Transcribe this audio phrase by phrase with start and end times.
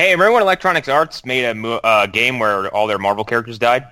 [0.00, 3.58] Hey, remember when Electronics Arts made a mo- uh, game where all their Marvel characters
[3.58, 3.86] died?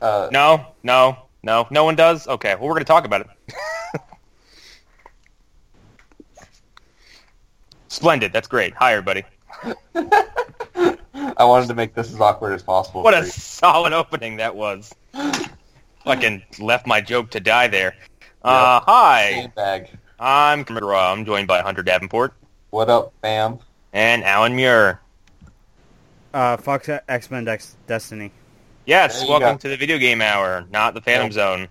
[0.00, 2.26] Uh, No, no, no, no one does.
[2.26, 3.26] Okay, well we're gonna talk about it.
[7.88, 8.32] Splendid.
[8.32, 8.72] That's great.
[8.76, 9.24] Hi, everybody.
[9.94, 13.02] I wanted to make this as awkward as possible.
[13.02, 14.94] What a solid opening that was.
[16.06, 17.94] Fucking left my joke to die there.
[18.42, 19.90] Uh, hi, bag.
[20.18, 20.64] I'm.
[20.66, 22.32] I'm joined by Hunter Davenport
[22.70, 23.58] What up, fam?
[23.92, 25.00] And Alan Muir.
[26.32, 28.32] Uh, Fox X Men Dex Destiny.
[28.86, 29.58] Yes, welcome go.
[29.58, 31.32] to the video game hour, not the Phantom Yep.
[31.34, 31.68] Zone.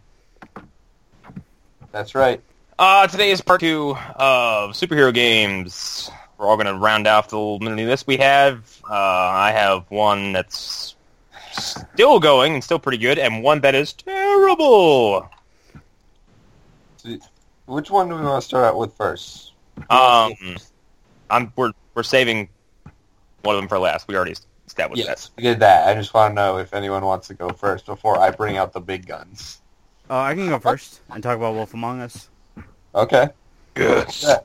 [1.91, 2.41] That's right.
[2.79, 6.09] Uh, today is part two of superhero games.
[6.37, 8.81] We're all going to round off the little mini list we have.
[8.89, 10.95] Uh, I have one that's
[11.51, 15.29] still going and still pretty good, and one that is terrible.
[17.65, 19.53] Which one do we want to start out with first?
[19.89, 20.33] Um,
[21.29, 22.49] I'm we're we're saving
[23.43, 24.07] one of them for last.
[24.07, 25.87] We already established yes, we did that.
[25.87, 28.73] I just want to know if anyone wants to go first before I bring out
[28.73, 29.61] the big guns.
[30.09, 32.29] Uh, I can go first and talk about Wolf Among Us.
[32.93, 33.29] Okay.
[33.73, 34.07] Good.
[34.21, 34.39] Yeah.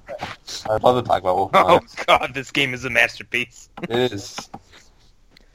[0.71, 3.69] I'd love to talk about Wolf Among Oh god, this game is a masterpiece.
[3.83, 4.51] It is.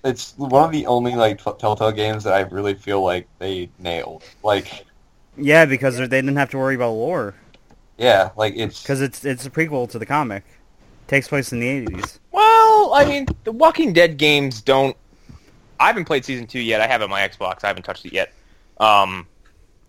[0.03, 3.69] It's one of the only like t- Telltale games that I really feel like they
[3.79, 4.23] nailed.
[4.43, 4.85] Like,
[5.37, 7.35] Yeah, because they didn't have to worry about lore
[8.01, 10.43] yeah, like it's because it's it's a prequel to the comic.
[11.11, 12.21] Takes place in the eighties.
[12.31, 14.95] Well, I mean, the Walking Dead games don't.
[15.77, 16.79] I haven't played season two yet.
[16.79, 17.65] I have it on my Xbox.
[17.65, 18.31] I haven't touched it yet.
[18.79, 19.27] Um,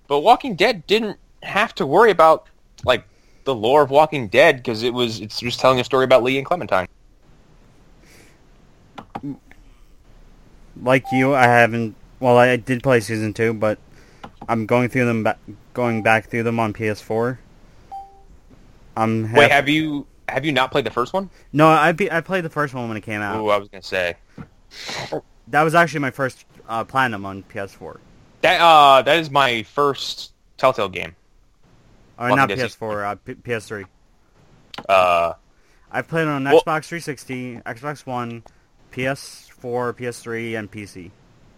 [0.09, 2.49] but Walking Dead didn't have to worry about
[2.85, 3.05] like
[3.45, 6.39] the lore of Walking Dead because it was it's just telling a story about Lee
[6.39, 6.89] and Clementine.
[10.83, 11.95] Like you, I haven't.
[12.19, 13.79] Well, I did play season two, but
[14.49, 15.39] I'm going through them, ba-
[15.73, 17.39] going back through them on PS4.
[18.97, 21.31] I'm half- Wait, have you have you not played the first one?
[21.53, 23.41] no, I be- I played the first one when it came out.
[23.41, 24.17] Ooh, I was gonna say
[25.49, 27.99] That was actually my first uh, platinum on PS4.
[28.43, 28.61] that.
[28.61, 31.15] Uh, that is my first Telltale game.
[32.19, 33.85] Or not PS4, uh, P- PS3.
[34.89, 35.33] Uh,
[35.91, 38.43] I've played it on Well- Xbox 360, Xbox One,
[38.93, 41.11] PS4, PS3, and PC.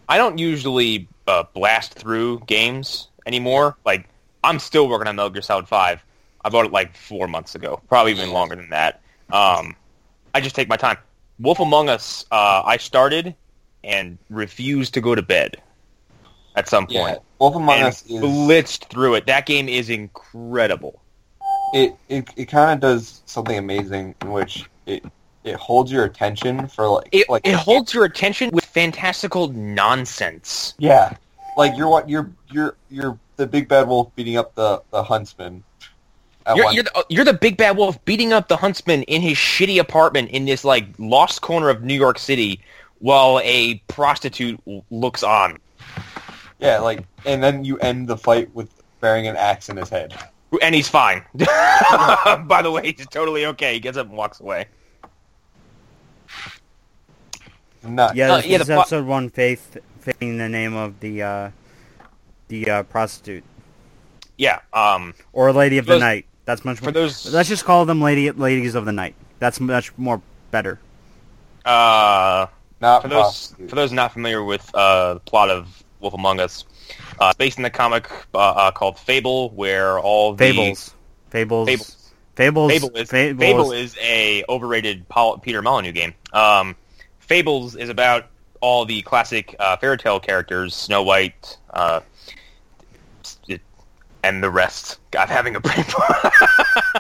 [0.09, 3.76] I don't usually uh, blast through games anymore.
[3.84, 4.09] Like,
[4.43, 6.04] I'm still working on Metal Gear Solid 5.
[6.44, 9.00] I bought it like four months ago, probably even longer than that.
[9.32, 9.75] Um,
[10.34, 10.99] I just take my time.
[11.41, 13.34] Wolf Among Us, uh, I started
[13.82, 15.56] and refused to go to bed
[16.56, 17.00] at some yeah.
[17.00, 17.19] point.
[17.38, 19.27] Wolf Among and Us is blitzed through it.
[19.27, 21.00] That game is incredible.
[21.75, 25.05] it it, it kind of does something amazing in which it
[25.44, 30.75] it holds your attention for like It, like it holds your attention with fantastical nonsense.
[30.78, 31.16] yeah
[31.56, 35.62] like you're what you're you're you're the big bad wolf beating up the the huntsman.
[36.47, 39.37] At You're, you're, the, you're the big bad wolf beating up the huntsman in his
[39.37, 42.60] shitty apartment in this like lost corner of New York City
[43.00, 44.60] while a prostitute
[44.91, 45.59] looks on.
[46.59, 50.15] yeah, like and then you end the fight with bearing an axe in his head.
[50.62, 51.22] And he's fine.
[51.34, 53.75] By the way, he's totally okay.
[53.75, 54.66] He gets up and walks away.
[57.82, 61.00] Not Yeah, Uh, this yeah, is the pl- episode one, Faith, faithing the name of
[61.00, 61.50] the uh,
[62.49, 63.44] the uh, prostitute
[64.38, 64.61] Yeah.
[64.72, 65.15] Um.
[65.32, 66.26] or Lady of the Those- Night.
[66.44, 66.93] That's much For more.
[66.93, 67.32] those.
[67.32, 69.15] Let's just call them Lady Ladies of the Night.
[69.38, 70.78] That's much more better.
[71.65, 72.47] Uh.
[72.81, 73.21] not For those.
[73.22, 73.71] prostitute.
[73.71, 76.65] For those not familiar with uh, the plot of Wolf Among Us,
[77.21, 80.94] uh, it's based in the comic uh, uh, called Fable, where all the Fables.
[81.31, 81.69] Fables.
[81.69, 82.12] Fables.
[82.37, 82.72] Fables.
[82.72, 83.41] Fable is Fables.
[83.41, 86.15] Fable is a overrated Paul, Peter Molyneux game.
[86.32, 86.76] Um,
[87.21, 88.26] Fables is about
[88.61, 92.06] all the classic uh, fairy tale characters, Snow White, uh, it-
[94.25, 94.99] and the rest.
[95.11, 95.85] God, I'm having a brain.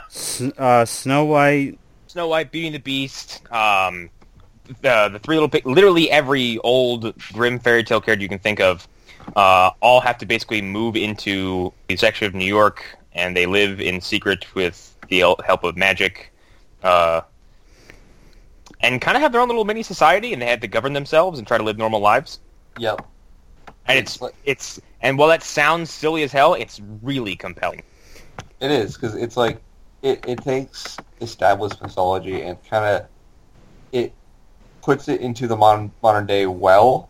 [0.06, 1.78] S- uh, Snow White.
[2.06, 4.10] Snow White, Beauty and the Beast, um,
[4.82, 8.60] the the three little, Pig- literally every old grim fairy tale character you can think
[8.60, 8.86] of,
[9.34, 13.80] uh, all have to basically move into the section of New York, and they live
[13.80, 16.32] in secret with the help of magic,
[16.82, 17.22] uh,
[18.80, 21.38] and kind of have their own little mini society, and they have to govern themselves
[21.38, 22.38] and try to live normal lives.
[22.78, 23.04] Yep.
[23.86, 27.82] And It's it's and while that sounds silly as hell, it's really compelling.
[28.60, 29.60] It is because it's like
[30.02, 33.06] it, it takes established mythology and kind of
[33.92, 34.12] it
[34.82, 37.08] puts it into the modern modern day well.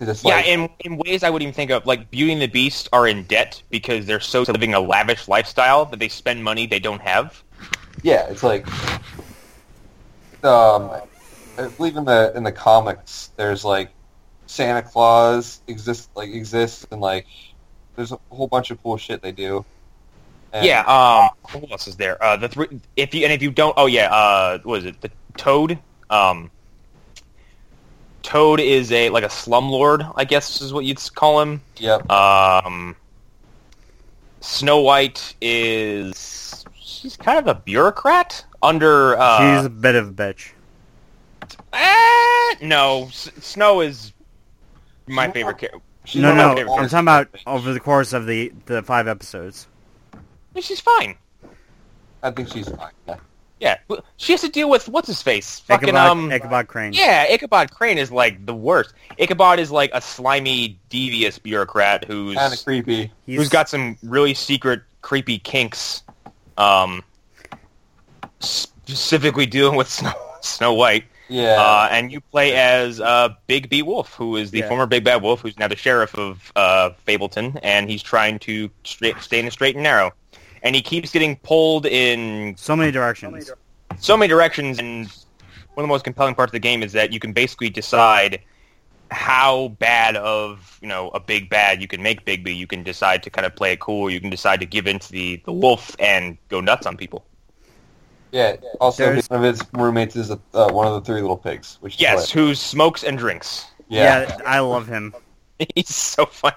[0.00, 1.86] it's yeah, like, in in ways I wouldn't even think of.
[1.86, 5.84] Like Beauty and the Beast are in debt because they're so living a lavish lifestyle
[5.86, 7.42] that they spend money they don't have.
[8.02, 8.66] yeah, it's like
[10.44, 10.90] um,
[11.58, 13.90] I believe in the in the comics, there's like
[14.46, 17.26] Santa Claus exists like exists and like
[17.96, 19.64] there's a whole bunch of cool shit they do.
[20.52, 20.80] And- yeah.
[20.82, 21.30] Um.
[21.60, 22.22] Who else is there?
[22.22, 22.36] Uh.
[22.36, 22.68] The three.
[22.96, 23.74] If you and if you don't.
[23.76, 24.12] Oh yeah.
[24.12, 24.58] Uh.
[24.62, 25.00] What is it?
[25.00, 25.78] The Toad
[26.08, 26.50] Um,
[28.22, 31.60] Toad is a like a slumlord, I guess is what you'd call him.
[31.78, 32.10] Yep.
[32.10, 32.96] Um,
[34.40, 39.16] Snow White is she's kind of a bureaucrat under.
[39.18, 40.50] Uh, She's a bit of a bitch.
[41.72, 44.12] eh, no, S- Snow is
[45.06, 45.80] my favorite character.
[46.04, 49.66] She's no, no, I'm talking about over the course of the the five episodes.
[50.60, 51.16] She's fine.
[52.22, 52.92] I think she's fine.
[53.06, 53.16] Yeah.
[53.58, 53.78] Yeah,
[54.18, 55.60] she has to deal with what's his face.
[55.60, 56.30] Fucking Ichabod, um.
[56.30, 56.92] Ichabod Crane.
[56.92, 58.92] Yeah, Ichabod Crane is like the worst.
[59.16, 63.10] Ichabod is like a slimy, devious bureaucrat who's Kind of creepy.
[63.24, 66.02] He's, who's got some really secret, creepy kinks.
[66.58, 67.02] Um,
[68.40, 70.12] specifically dealing with Snow,
[70.42, 71.04] Snow White.
[71.28, 71.60] Yeah.
[71.60, 74.68] Uh, and you play as uh, Bigby Wolf, who is the Yeah.
[74.68, 78.70] former Big Bad Wolf, who's now the sheriff of uh, Fabletown, and he's trying to
[78.84, 80.12] straight, stay in a straight and narrow.
[80.62, 83.50] And he keeps getting pulled in so many directions.
[83.98, 85.06] so many directions, and
[85.74, 88.40] one of the most compelling parts of the game is that you can basically decide
[89.12, 92.56] how bad of you know a big bad you can make Bigby.
[92.56, 94.10] You can decide to kind of play it cool.
[94.10, 97.24] You can decide to give in to the, the wolf and go nuts on people.
[98.36, 98.56] Yeah.
[98.80, 100.36] Also, There's- one of his roommates is uh,
[100.70, 101.78] one of the three little pigs.
[101.80, 102.30] Which is Yes, hilarious.
[102.32, 103.66] who smokes and drinks.
[103.88, 104.36] Yeah.
[104.46, 105.14] I love him,
[105.74, 106.52] He's so fun.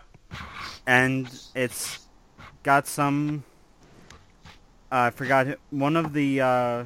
[0.87, 2.05] and it's
[2.63, 3.43] got some.
[4.91, 6.41] uh, I forgot who- one of the.
[6.41, 6.83] Uh,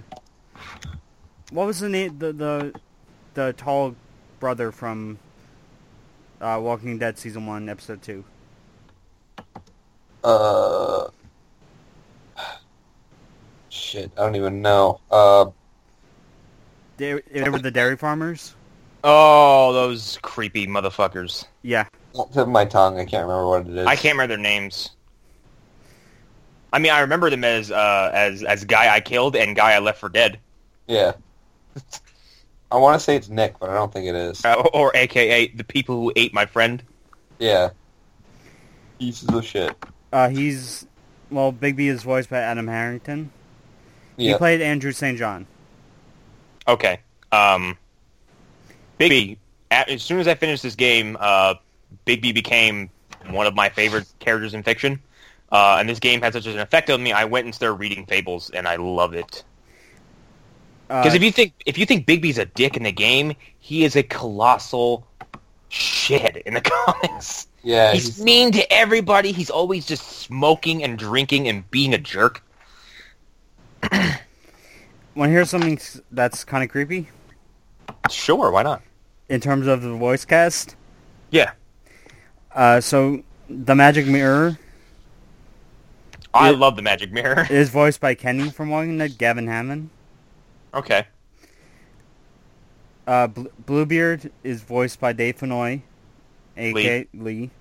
[1.52, 2.18] what was the name?
[2.20, 2.74] The the
[3.36, 3.96] the tall
[4.40, 5.18] brother from
[6.42, 8.24] uh, Walking Dead season one, episode two.
[10.24, 11.08] Uh.
[13.74, 15.00] Shit, I don't even know.
[15.10, 15.46] Uh,
[16.98, 18.54] They, they were the dairy farmers.
[19.04, 21.46] Oh, those creepy motherfuckers.
[21.64, 23.88] Yeah, on the tip of my tongue, I can't remember what it is.
[23.88, 24.92] I can't remember their names.
[26.72, 29.80] I mean, I remember them as uh, as as guy I killed and guy I
[29.80, 30.40] left for dead,
[30.88, 31.14] Yeah.
[32.72, 34.46] I want to say it's Nick, but I don't think it is.
[34.46, 36.82] uh, or AKA the people who ate my friend.
[37.40, 37.72] Yeah.
[39.00, 39.76] Pieces of shit.
[40.14, 40.86] uh, he's
[41.32, 41.52] well.
[41.52, 43.32] Bigby is voiced by Adam Harrington.
[44.18, 45.18] He played Andrew St.
[45.18, 45.46] John.
[46.68, 47.00] Okay.
[47.32, 47.78] Um,
[49.00, 49.38] Bigby.
[49.72, 51.56] a- As soon as I finished this game, uh,
[52.06, 52.90] Bigby became
[53.30, 55.02] one of my favorite characters in fiction.
[55.52, 57.12] Uh, and this game had such an effect on me.
[57.12, 59.44] I went and started reading Fables, and I love it.
[60.88, 63.84] Because Uh, if you think if you think Bigby's a dick in the game, he
[63.84, 65.08] is a colossal
[65.70, 67.48] shit in the comics.
[67.64, 67.94] Yeah.
[67.94, 69.32] He's he's- mean to everybody.
[69.32, 72.44] He's always just smoking and drinking and being a jerk.
[75.16, 75.80] Want to hear something
[76.12, 77.08] that's kind of creepy
[78.10, 78.82] Sure, why not?
[79.30, 80.76] in terms of the voice cast?
[81.32, 81.52] Yeah,
[82.54, 84.58] Uh, so the Magic Mirror
[86.34, 87.46] I love the Magic Mirror.
[87.52, 89.92] is voiced by Kenny from Walking Dead, Gavin Hammond.
[90.74, 91.06] Okay.
[93.06, 95.82] Uh, Bl- Bluebeard is voiced by Dave Fenoy,
[96.58, 97.06] a.k.a.
[97.16, 97.52] Lee.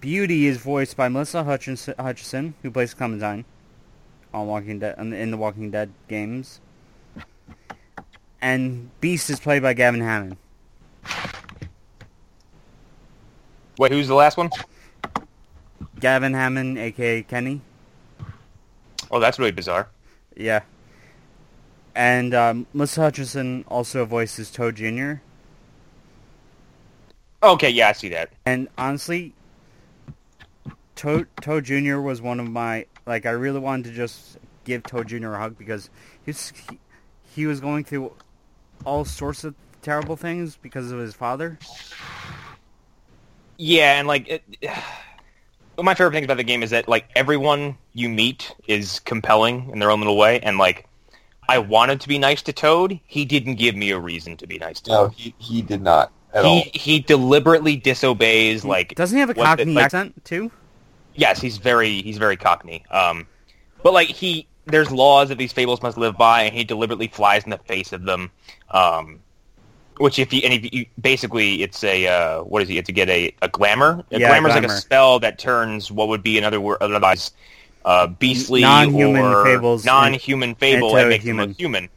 [0.00, 3.44] Beauty is voiced by Melissa Hutchinson, Hutchison, who plays Clementine
[4.32, 6.60] on Walking Dead in the- in the Walking Dead games.
[8.40, 10.36] And Beast is played by Gavin Hammond.
[13.78, 14.50] Wait, who's the last one?
[16.00, 17.60] Gavin Hammond, aka Kenny.
[19.10, 19.88] Oh, that's really bizarre.
[20.36, 20.60] Yeah.
[21.94, 25.14] And um, Melissa Hutchison also voices Toad Jr.
[27.42, 28.30] Okay, yeah, I see that.
[28.46, 29.32] And honestly,
[30.94, 31.98] Toad, Toad Jr.
[31.98, 33.26] was one of my like.
[33.26, 35.32] I really wanted to just give Toad Jr.
[35.32, 35.90] a hug because
[36.24, 36.78] he's he,
[37.34, 38.12] he was going through
[38.84, 41.58] all sorts of terrible things because of his father.
[43.56, 44.72] Yeah, and like, it, one
[45.78, 49.70] of my favorite things about the game is that like everyone you meet is compelling
[49.72, 50.86] in their own little way, and like,
[51.48, 53.00] I wanted to be nice to Toad.
[53.06, 55.10] He didn't give me a reason to be nice to No, him.
[55.12, 56.62] he, he did not at He all.
[56.74, 58.64] he deliberately disobeys.
[58.64, 60.50] Like, Doesn't he have a what the- Cockney like- accent too?
[61.18, 62.84] Yes, he's very he's very cockney.
[62.90, 63.26] Um,
[63.82, 67.44] but like he, there's laws that these fables must live by, and he deliberately flies
[67.44, 68.30] in the face of them.
[68.70, 69.20] Um,
[69.98, 72.78] which if you and if you basically it's a uh, what is he?
[72.78, 74.04] It's to get a, a glamour.
[74.12, 77.32] A Yeah, glamour is like a spell that turns what would be another word otherwise
[77.84, 81.48] uh, beastly Non-human or fables non-human fable into and makes them human.
[81.48, 81.88] look human.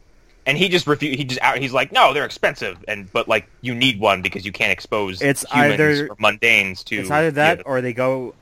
[0.44, 1.58] And he just refu- He just out.
[1.58, 5.22] He's like, no, they're expensive, and but like you need one because you can't expose
[5.22, 6.96] It's humans either- or mundanes to.
[6.96, 7.62] It's either that yeah.
[7.66, 8.34] or they go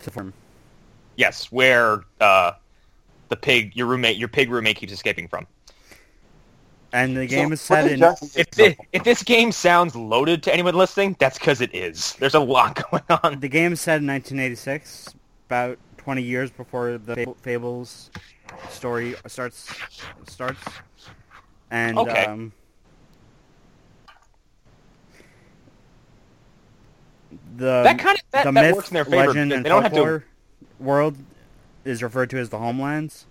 [0.00, 0.32] to form.
[1.16, 2.52] Yes, where uh,
[3.28, 5.46] the pig, your roommate, your pig roommate keeps escaping from.
[6.92, 8.02] And the game So, is set in.
[8.34, 12.14] If did- if this game sounds loaded to anyone listening, that's because it is.
[12.14, 13.40] There's a lot going on.
[13.40, 15.14] The game is set in 1986,
[15.48, 18.10] about 20 years before the Fables
[18.70, 19.68] story starts.
[20.28, 20.60] Starts.
[21.70, 22.24] and Okay.
[22.24, 22.52] um,
[27.56, 29.68] the that kind of that, the that myth, works in their favor legend, and they
[29.68, 30.22] don't have to.
[30.78, 31.16] world
[31.84, 33.26] is referred to as the homelands,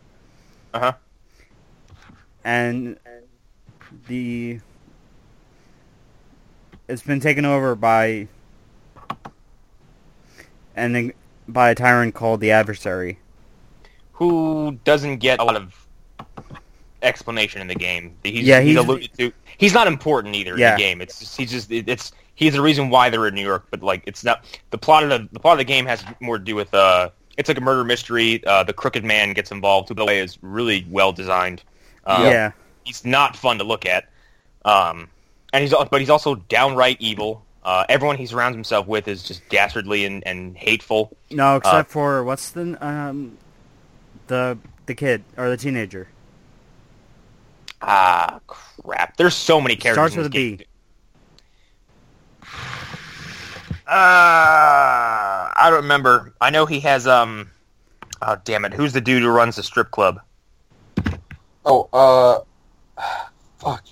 [0.73, 0.93] Uh huh.
[2.43, 2.97] and
[4.07, 4.59] the
[6.87, 8.27] it's been taken over by
[10.75, 11.13] and then
[11.47, 13.19] by a tyrant called the adversary.
[14.13, 15.87] Who doesn't get a lot of
[17.01, 18.15] explanation in the game?
[18.23, 19.31] He's, Yeah, he's, he's- alluded to.
[19.57, 20.71] He's not important either Yeah.
[20.71, 21.01] in the game.
[21.01, 24.03] It's just, he's just it's he's the reason why they're in New York, but like
[24.05, 26.55] it's not the plot of the the plot of the game has more to do
[26.55, 28.45] with uh it's like a murder mystery.
[28.45, 31.63] Uh, the crooked man gets involved, who by the way is really well designed.
[32.05, 32.51] Uh, yeah.
[32.85, 34.09] he's not fun to look at.
[34.63, 35.09] Um,
[35.51, 37.43] and he's but he's also downright evil.
[37.63, 41.15] Uh, everyone he surrounds himself with is just dastardly and, and hateful.
[41.31, 43.37] No, Uh, except for what's the um
[44.27, 46.07] the the kid or the teenager.
[47.81, 49.17] Ah, crap!
[49.17, 50.13] There's so many characters.
[50.13, 50.57] Starts in with this a game.
[50.57, 50.65] B.
[53.87, 56.33] Uh, I don't remember.
[56.41, 57.49] I know he has um.
[58.21, 58.73] Oh damn it!
[58.73, 60.21] Who's the dude who runs the strip club?
[61.65, 62.39] Oh, uh,
[63.57, 63.83] fuck.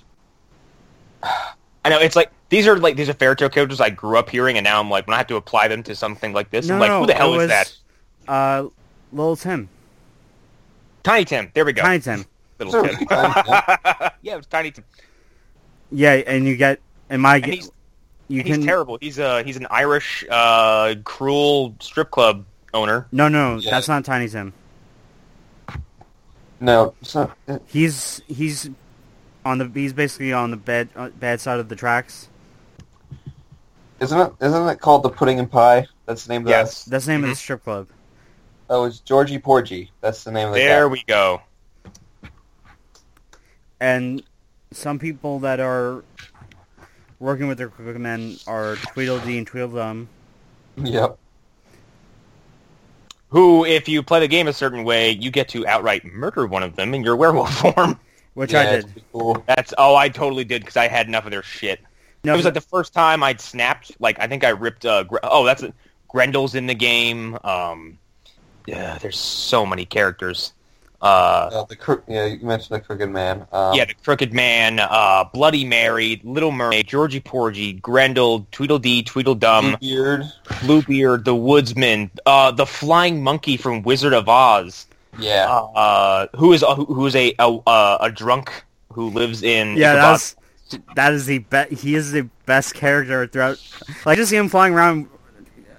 [1.84, 4.30] I know it's like these are like these are fairy tale characters I grew up
[4.30, 6.68] hearing, and now I'm like when I have to apply them to something like this,
[6.68, 7.76] No, I'm like, who the hell it is was, that?
[8.26, 8.68] Uh,
[9.12, 9.68] Little Tim,
[11.02, 11.50] Tiny Tim.
[11.54, 11.82] There we go.
[11.82, 12.24] Tiny Tim.
[12.58, 13.06] Little Tim.
[13.06, 13.34] Tiny
[14.22, 14.84] yeah, it was Tiny Tim.
[15.90, 17.70] Yeah, and you get and my And he's
[18.34, 18.98] you he's can terrible.
[19.00, 23.06] He's uh he's an Irish uh cruel strip club owner.
[23.12, 23.70] no no Yeah.
[23.70, 24.52] that's not Tiny Tim.
[26.60, 27.36] No, it's not.
[27.66, 28.70] He's he's
[29.44, 32.28] on the he's basically on the bad uh, bad side of the tracks.
[34.00, 34.32] Isn't it?
[34.40, 35.86] Isn't it called the Pudding and Pie?
[36.06, 36.84] That's the name of Yes.
[36.84, 37.32] That's the name of Mhm.
[37.32, 37.88] the strip club.
[37.88, 37.94] that.
[38.70, 39.90] Oh, it's Georgie Porgy.
[40.00, 40.92] That's the name of the There guy.
[40.92, 41.42] we go.
[43.80, 44.22] And
[44.72, 46.02] some people that are
[47.18, 50.08] working with the Crooked Men are Tweedledee and Tweedledum.
[50.76, 51.18] Yep.
[53.28, 56.62] Who, if you play the game a certain way, you get to outright murder one
[56.62, 57.98] of them in your werewolf form.
[58.34, 59.02] Which yeah, I did.
[59.12, 59.42] Cool.
[59.46, 61.80] That's oh, I totally did because I had enough of their shit.
[62.24, 63.92] No, it was like the first time I'd snapped.
[64.00, 64.84] Like I think I ripped.
[64.84, 65.74] Uh, Gre- oh, that's it.
[66.12, 67.38] Grendel's in the game.
[67.44, 67.98] Um,
[68.66, 70.52] yeah, there's so many characters.
[71.04, 72.02] Uh, Uh, the crook.
[72.08, 73.46] Yeah, you mentioned the Crooked Man.
[73.52, 79.76] Um, yeah, the Crooked Man, uh, Bloody Mary, Little Mermaid, Georgie Porgy, Grendel, Tweedledee, Tweedledum,
[79.80, 80.24] Beard.
[80.62, 84.86] Bluebeard, the Woodsman, uh, the Flying Monkey from Wizard of Oz,
[85.18, 85.46] Yeah.
[85.50, 88.50] uh, who is who who is a a, a, a drunk
[88.92, 90.36] who lives in yeah, that's
[90.96, 91.70] that is the best.
[91.72, 93.58] he is the best character throughout.
[94.06, 95.08] Like just see him flying around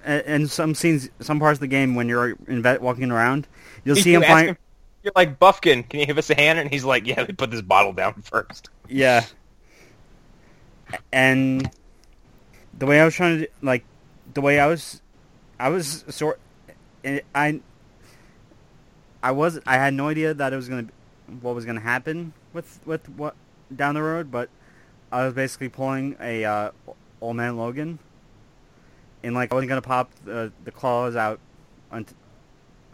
[0.06, 3.48] in, in some scenes, some parts of the game when you're in, walking around,
[3.84, 4.48] you'll see You him flying.
[4.50, 4.58] him,
[5.06, 5.84] You're like Buffkin.
[5.84, 6.58] Can you give us a hand?
[6.58, 8.70] And he's like, Yeah, me put this bottle down first.
[8.88, 9.24] Yeah.
[11.12, 11.70] And
[12.76, 13.84] the way I was trying to like
[14.34, 15.00] the way I was
[15.60, 16.40] I was sort
[17.04, 17.60] I
[19.22, 20.92] I was I had no idea that it was going to
[21.40, 23.36] what was to happen with with what
[23.76, 24.48] down the road, but
[25.12, 26.70] I was basically pulling a uh,
[27.20, 28.00] old man Logan
[29.22, 31.38] and like I wasn't to pop the the claws out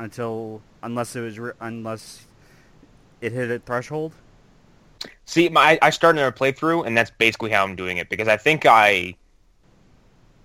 [0.02, 2.24] until unless it was re- unless
[3.20, 4.12] it hit a threshold.
[5.24, 8.36] See, my I started another playthrough, and that's basically how I'm doing it because I
[8.36, 9.14] think I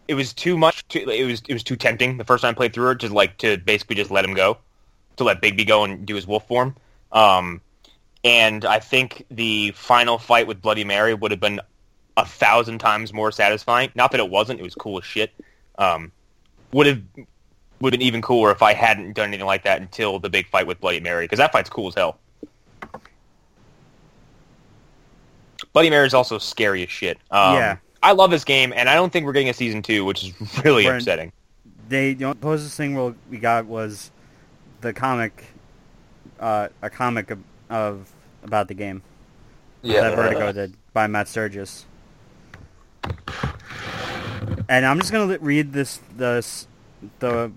[0.07, 0.87] it was too much.
[0.87, 3.13] Too, it was it was too tempting the first time I played through it to
[3.13, 4.57] like to basically just let him go,
[5.17, 6.75] to let Bigby go and do his wolf form.
[7.11, 7.61] Um,
[8.23, 11.61] and I think the final fight with Bloody Mary would have been
[12.15, 13.91] a thousand times more satisfying.
[13.95, 15.31] Not that it wasn't; it was cool as shit.
[15.77, 16.11] Um,
[16.73, 17.01] would have
[17.79, 20.48] would have been even cooler if I hadn't done anything like that until the big
[20.48, 22.19] fight with Bloody Mary because that fight's cool as hell.
[25.74, 27.17] Bloody Mary is also scary as shit.
[27.31, 27.77] Um, Yeah.
[28.03, 30.34] I love this game, and I don't think we're getting a season two, which is
[30.63, 31.31] really We're- upsetting.
[31.89, 34.12] they the closest thing we'll, we got was
[34.81, 35.46] the comic,
[36.39, 38.12] uh, a comic of, of
[38.43, 39.01] about the game
[39.81, 40.01] yeah.
[40.01, 41.86] that Vertigo did by Matt Sturges.
[44.69, 46.67] And I'm just gonna read this the the s-
[47.19, 47.51] s-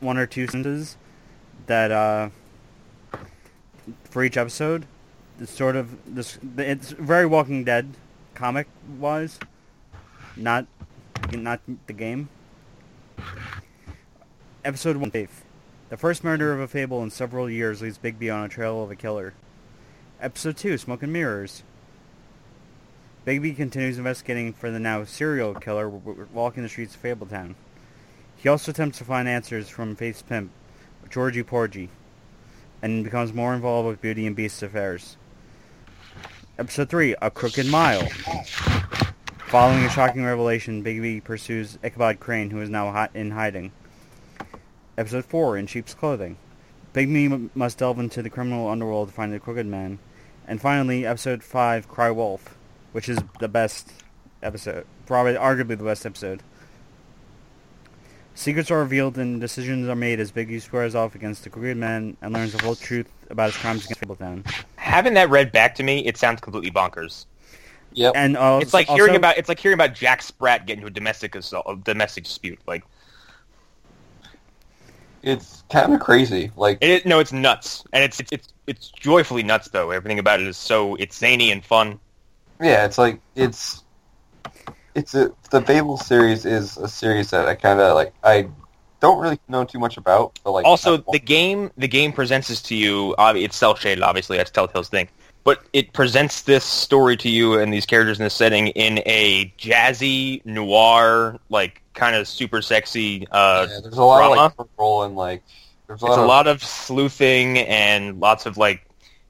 [0.00, 0.96] one or two sentences
[1.66, 2.28] that uh,
[4.04, 4.86] for each episode.
[5.40, 6.38] It's sort of this.
[6.56, 7.94] It's very Walking Dead
[8.34, 8.68] comic
[8.98, 9.40] wise,
[10.36, 10.66] not
[11.32, 12.28] not the game.
[14.64, 15.44] Episode 1 Faith.
[15.90, 18.90] The first murder of a fable in several years leads Bigby on a trail of
[18.90, 19.34] a killer.
[20.20, 21.64] Episode 2 Smoke and Mirrors.
[23.26, 27.54] Bigby continues investigating for the now serial killer walking the streets of Fabletown.
[28.44, 30.50] He also attempts to find answers from Faith's pimp,
[31.08, 31.88] Georgie Porgy,
[32.82, 35.16] and becomes more involved with Beauty and Beast's affairs.
[36.58, 38.06] Episode 3, A Crooked Mile.
[39.46, 43.72] Following a shocking revelation, Bigby pursues Ichabod Crane, who is now in hiding.
[44.98, 46.36] Episode 4, In Sheep's Clothing.
[46.92, 49.98] Bigby must delve into the criminal underworld to find the Crooked Man.
[50.46, 52.58] And finally, Episode 5, Cry Wolf,
[52.92, 53.90] which is the best
[54.42, 54.84] episode.
[55.06, 56.42] Probably, arguably the best episode.
[58.36, 62.16] Secrets are revealed and decisions are made as Bigby squares off against the Crooked Man
[62.20, 64.44] and learns the whole truth about his crimes against Fabletown.
[64.76, 67.26] Having that read back to me, it sounds completely bonkers.
[67.92, 68.12] Yep.
[68.16, 70.88] And uh, It's like hearing also- about it's like hearing about Jack Sprat getting into
[70.88, 72.58] a domestic assault, a domestic dispute.
[72.66, 72.82] Like
[75.22, 76.50] It's kind of crazy.
[76.56, 79.92] Like it is, no, it's nuts, and it's it's it's it's joyfully nuts though.
[79.92, 82.00] Everything about it is so it's zany and fun.
[82.60, 83.83] Yeah, it's like it's
[84.94, 88.12] it's a the Babel series is a series that I kind of like.
[88.22, 88.48] I
[89.00, 92.62] don't really know too much about, but like Also, the game the game presents this
[92.62, 93.14] to you.
[93.18, 94.36] It's cell shaded, obviously.
[94.36, 95.08] That's Telltale's thing.
[95.44, 99.52] But it presents this story to you and these characters in this setting in a
[99.58, 103.28] jazzy noir, like kind of super sexy.
[103.30, 104.40] Uh, yeah, there's a lot of drama.
[104.40, 105.42] like control and like
[105.86, 108.86] there's a lot it's a of lot of sleuthing and lots of like,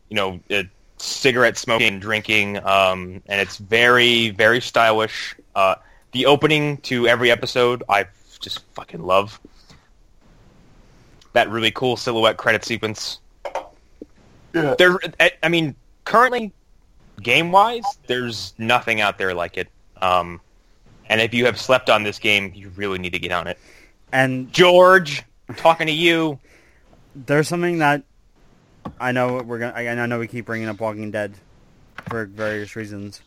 [0.09, 0.63] you know, uh,
[1.05, 2.59] cigarette smoking and drinking.
[2.59, 5.37] Um, and it's very very stylish.
[5.55, 5.77] Uh,
[6.13, 8.07] the opening to every episode, I
[8.41, 9.41] just fucking love.
[11.33, 13.19] That really cool silhouette credit sequence.
[14.55, 14.75] yeah.
[14.79, 16.53] There, I- I mean, currently,
[17.23, 19.69] game wise, there's nothing out there like it.
[20.01, 20.41] Um,
[21.09, 23.59] and if you have slept on this game, you really need to get on it.
[24.13, 25.25] and George,
[25.57, 26.39] talking to you.
[27.17, 28.03] there's something that
[28.99, 29.75] I know we're gonna.
[29.75, 31.35] I know we keep bringing up Walking Dead
[32.09, 33.23] for various reasons.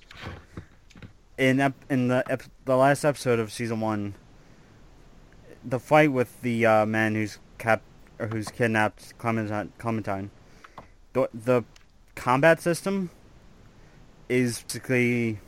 [1.37, 4.15] In ep, in the ep, the last episode of season one,
[5.63, 7.81] the fight with the uh, man who's cap
[8.19, 10.31] or who's kidnapped Clementine, Clementine,
[11.13, 11.63] the the
[12.15, 13.09] combat system
[14.29, 15.39] is basically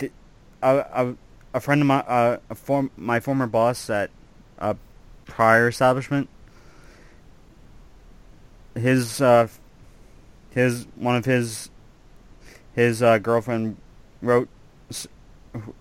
[0.00, 0.08] a,
[0.62, 1.14] a,
[1.54, 4.10] a friend of my uh, a form my former boss at
[4.58, 4.76] a
[5.24, 6.28] prior establishment
[8.74, 9.48] his uh
[10.50, 11.70] his one of his
[12.74, 13.76] his uh, girlfriend
[14.22, 14.48] wrote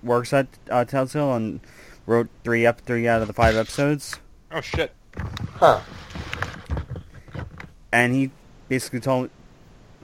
[0.02, 1.60] works at uh, Telltale and
[2.06, 4.19] wrote three up three out of the five episodes
[4.52, 4.93] Oh shit.
[5.56, 5.82] Huh.
[7.91, 8.32] and he
[8.67, 9.30] basically told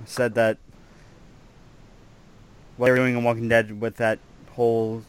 [0.06, 0.58] said that
[2.78, 4.20] what they were doing in Walking Dead with that
[4.52, 5.04] whole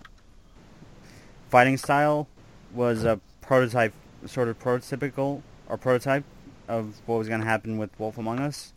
[1.51, 2.29] fighting style
[2.73, 3.93] was a prototype,
[4.27, 6.25] sort of prototypical or prototype
[6.68, 8.72] of what was going to happen with Wolf Among Us.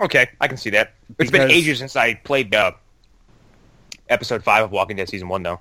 [0.00, 0.94] Okay, I can see that.
[1.18, 2.72] It's been ages since I played uh,
[4.08, 5.60] episode five of Walking Dead season one, though.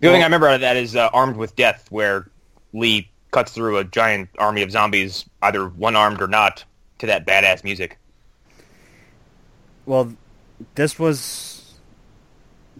[0.00, 2.28] The only thing I remember out of that is uh, Armed with Death, where
[2.72, 6.64] Lee cuts through a giant army of zombies, either one-armed or not,
[6.98, 7.98] to that badass music.
[9.86, 10.12] Well,
[10.74, 11.74] this was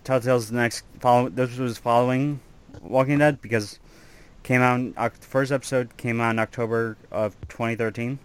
[0.05, 1.29] Telltale's next follow.
[1.29, 2.41] This was following
[2.83, 3.79] Walking Dead because
[4.47, 4.79] came out.
[4.79, 8.17] In, the first episode came out in October of 2013.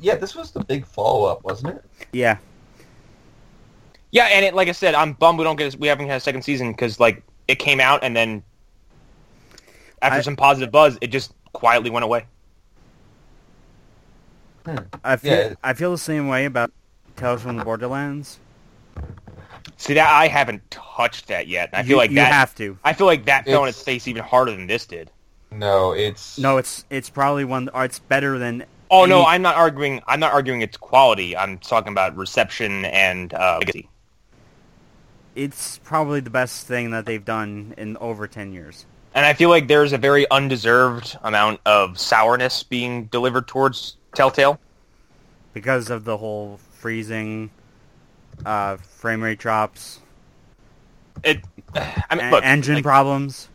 [0.00, 1.84] Yeah, this was the big follow up, wasn't it?
[2.12, 2.38] Yeah,
[4.12, 6.20] Yeah, and it, like I said, I'm bummed we don't get we haven't had a
[6.20, 8.42] second season because like it came out and then
[10.00, 12.24] after I- some positive buzz, it just quietly went away.
[14.64, 14.78] Hmm.
[15.04, 15.54] I feel Yeah.
[15.62, 16.72] I feel the same way about
[17.16, 18.38] Tales from the Borderlands.
[19.76, 21.70] See that I haven't touched that yet.
[21.72, 22.32] and I feel you, like you that.
[22.32, 22.78] have to.
[22.84, 25.10] I feel like that fell on It's- its face even harder than this did.
[25.50, 27.68] No, it's No, it's it's probably one.
[27.72, 28.64] Or it's better than.
[28.90, 30.00] Oh no, I'm not arguing.
[30.06, 31.36] I'm not arguing its quality.
[31.36, 33.88] I'm talking about reception and uh, legacy.
[35.34, 38.86] It's probably the best thing that they've done in over ten years.
[39.14, 44.58] And I feel like there's a very undeserved amount of sourness being delivered towards Telltale.
[45.54, 47.50] because of the whole freezing,
[48.44, 50.00] uh, frame rate drops,
[51.24, 51.40] It,
[51.74, 53.48] I mean, en- look, engine like, problems.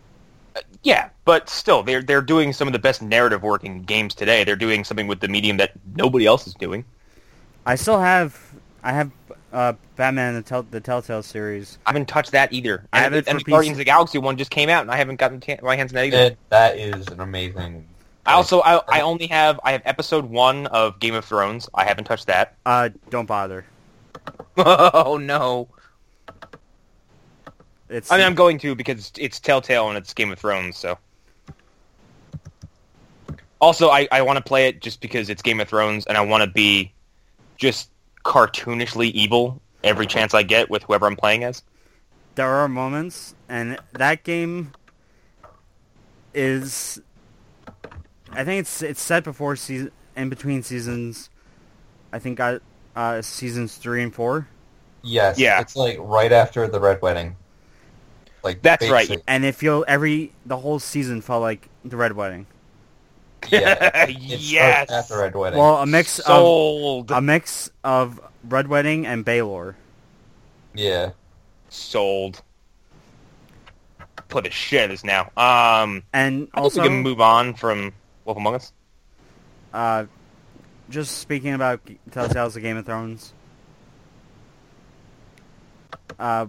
[0.84, 4.44] yeah, but still, they're they're doing some of the best narrative work in games today.
[4.44, 6.84] They're doing something with the medium that nobody else is doing.
[7.66, 8.40] I still have,
[8.84, 9.12] I have
[9.54, 11.78] uh, Batman the, Tell- the Telltale series.
[11.86, 12.86] I haven't touched that either.
[12.92, 14.98] I have and and the Guardians of the Galaxy one just came out, and I
[14.98, 16.18] haven't gotten ta- my hands on that either.
[16.18, 17.88] it, that is an amazing.
[18.26, 21.68] I also I, I only have I have episode one of Game of Thrones.
[21.74, 22.56] I haven't touched that.
[22.66, 23.66] Uh, don't bother.
[24.58, 25.68] oh no!
[27.90, 30.78] It's I mean, I'm going to because it's, Telltale and it's Game of Thrones.
[30.78, 30.98] So,
[33.60, 36.22] also, I, I want to play it just because it's Game of Thrones, and I
[36.22, 36.94] want to be
[37.58, 37.90] just
[38.24, 41.64] cartoonishly evil every chance I get with whoever I'm playing as.
[42.36, 44.72] there are moments, and that game
[46.34, 47.02] is
[48.32, 51.30] I think it's it's set before season in between seasons.
[52.14, 52.62] I think got
[52.96, 54.48] uh, seasons three and four,
[55.04, 55.40] Yes.
[55.40, 55.60] Yeah.
[55.62, 57.36] It's like right after the Red Wedding.
[58.44, 59.08] Like That's right.
[59.08, 62.46] basic- and it feel every the whole season felt like the Red Wedding.
[63.50, 64.06] Yeah.
[64.08, 64.88] It yes.
[64.90, 65.60] starts at the Red Wedding.
[65.60, 69.76] Well, a mix of a mix of Red Wedding and Baelor.
[70.76, 71.12] yeah.
[71.70, 72.42] Sold.
[74.28, 75.32] Put a shit is now.
[75.38, 77.92] Um, And I also, we can move on from
[78.26, 78.72] Wolf Among Us.
[79.74, 80.06] uh,
[80.92, 83.34] just speaking about G- Telltale's The Game of Thrones.
[86.20, 86.48] Uh,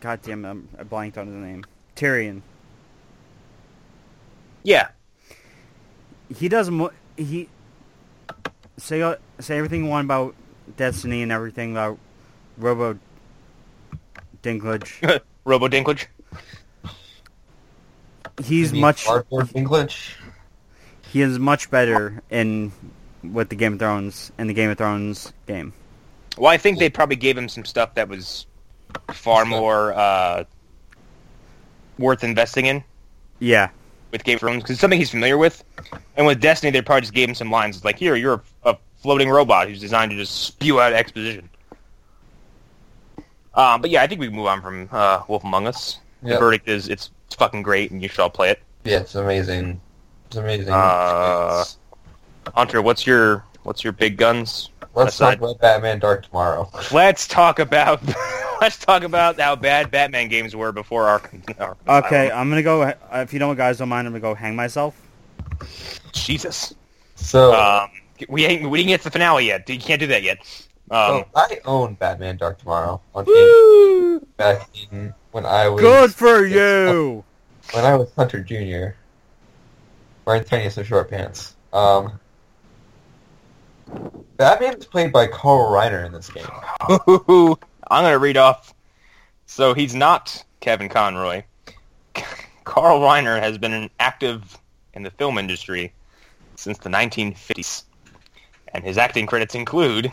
[0.00, 1.64] God damn, I'm, I blanked on his name.
[1.96, 2.42] Tyrion.
[4.62, 4.88] Yeah.
[6.36, 7.48] He does mo- he
[8.76, 10.34] say say everything you want about
[10.76, 11.98] Destiny and everything about
[12.58, 12.98] Robo
[14.42, 15.20] Dinklage.
[15.44, 16.06] Robo Dinklage.
[18.44, 20.16] He's You mean much Cardboard English.
[21.10, 22.72] He is much better in
[23.22, 25.72] with the Game of Thrones in the Game of Thrones game.
[26.38, 28.46] Well, I think they probably gave him some stuff that was
[29.12, 30.44] far more uh,
[31.98, 32.82] worth investing in
[33.40, 33.68] Yeah.
[34.12, 35.62] with Game of Thrones because it's something he's familiar with.
[36.16, 37.76] And with Destiny, they probably just gave him some lines.
[37.76, 41.50] It's like, here, you're a, a floating robot who's designed to just spew out exposition.
[43.54, 45.98] Um, but yeah, I think we can move on from uh, Wolf Among Us.
[46.22, 48.60] The verdict is it's fucking great, and you should all play it.
[48.84, 49.80] Yeah, it's amazing.
[50.30, 50.72] It's amazing.
[50.72, 51.64] Uh,
[52.54, 54.70] Hunter, what's your what's your big guns?
[54.94, 56.70] Let's aside- talk about Batman Dark tomorrow.
[56.92, 58.00] Let's talk about
[58.60, 61.22] let's talk about how bad Batman games were before our.
[61.58, 62.82] our Okay, I'm gonna go.
[62.82, 64.94] uh, If you don't guys don't mind, I'm gonna go hang myself.
[66.12, 66.74] Jesus.
[67.16, 67.90] So, Um,
[68.28, 69.68] we ain't we didn't get to the finale yet.
[69.68, 70.38] You can't do that yet.
[70.92, 74.20] Um, so I own Batman Dark tomorrow on Game woo!
[74.36, 77.24] back in when I was Good for you.
[77.72, 78.96] when I was Hunter Junior,
[80.24, 81.54] wearing tiniest of short pants.
[81.72, 82.18] Um,
[84.38, 86.46] is played by Carl Reiner in this game.
[87.90, 88.74] I'm gonna read off.
[89.46, 91.42] So he's not Kevin Conroy.
[92.64, 94.58] Carl Reiner has been active
[94.94, 95.92] in the film industry
[96.56, 97.84] since the 1950s,
[98.68, 100.10] and his acting credits include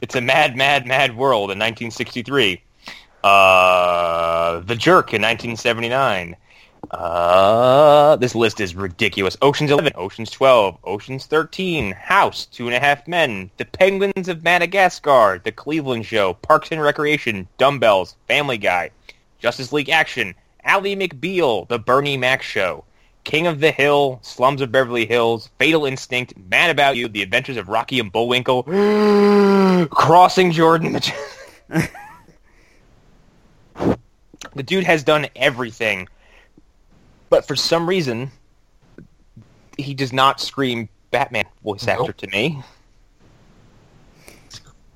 [0.00, 2.62] "It's a Mad, Mad, Mad World" in 1963,
[3.24, 6.36] uh, "The Jerk" in 1979.
[6.90, 9.36] Uh, this list is ridiculous.
[9.42, 14.44] Ocean's 11, Ocean's 12, Ocean's 13, House, Two and a Half Men, The Penguins of
[14.44, 18.90] Madagascar, The Cleveland Show, Parks and Recreation, Dumbbells, Family Guy,
[19.38, 22.84] Justice League Action, Ally McBeal, The Bernie Mac Show,
[23.24, 27.56] King of the Hill, Slums of Beverly Hills, Fatal Instinct, Mad About You, The Adventures
[27.56, 28.62] of Rocky and Bullwinkle,
[29.90, 31.00] Crossing Jordan.
[34.54, 36.08] the dude has done everything.
[37.28, 38.30] But for some reason,
[39.78, 42.00] he does not scream Batman voice Nope.
[42.00, 42.62] actor to me.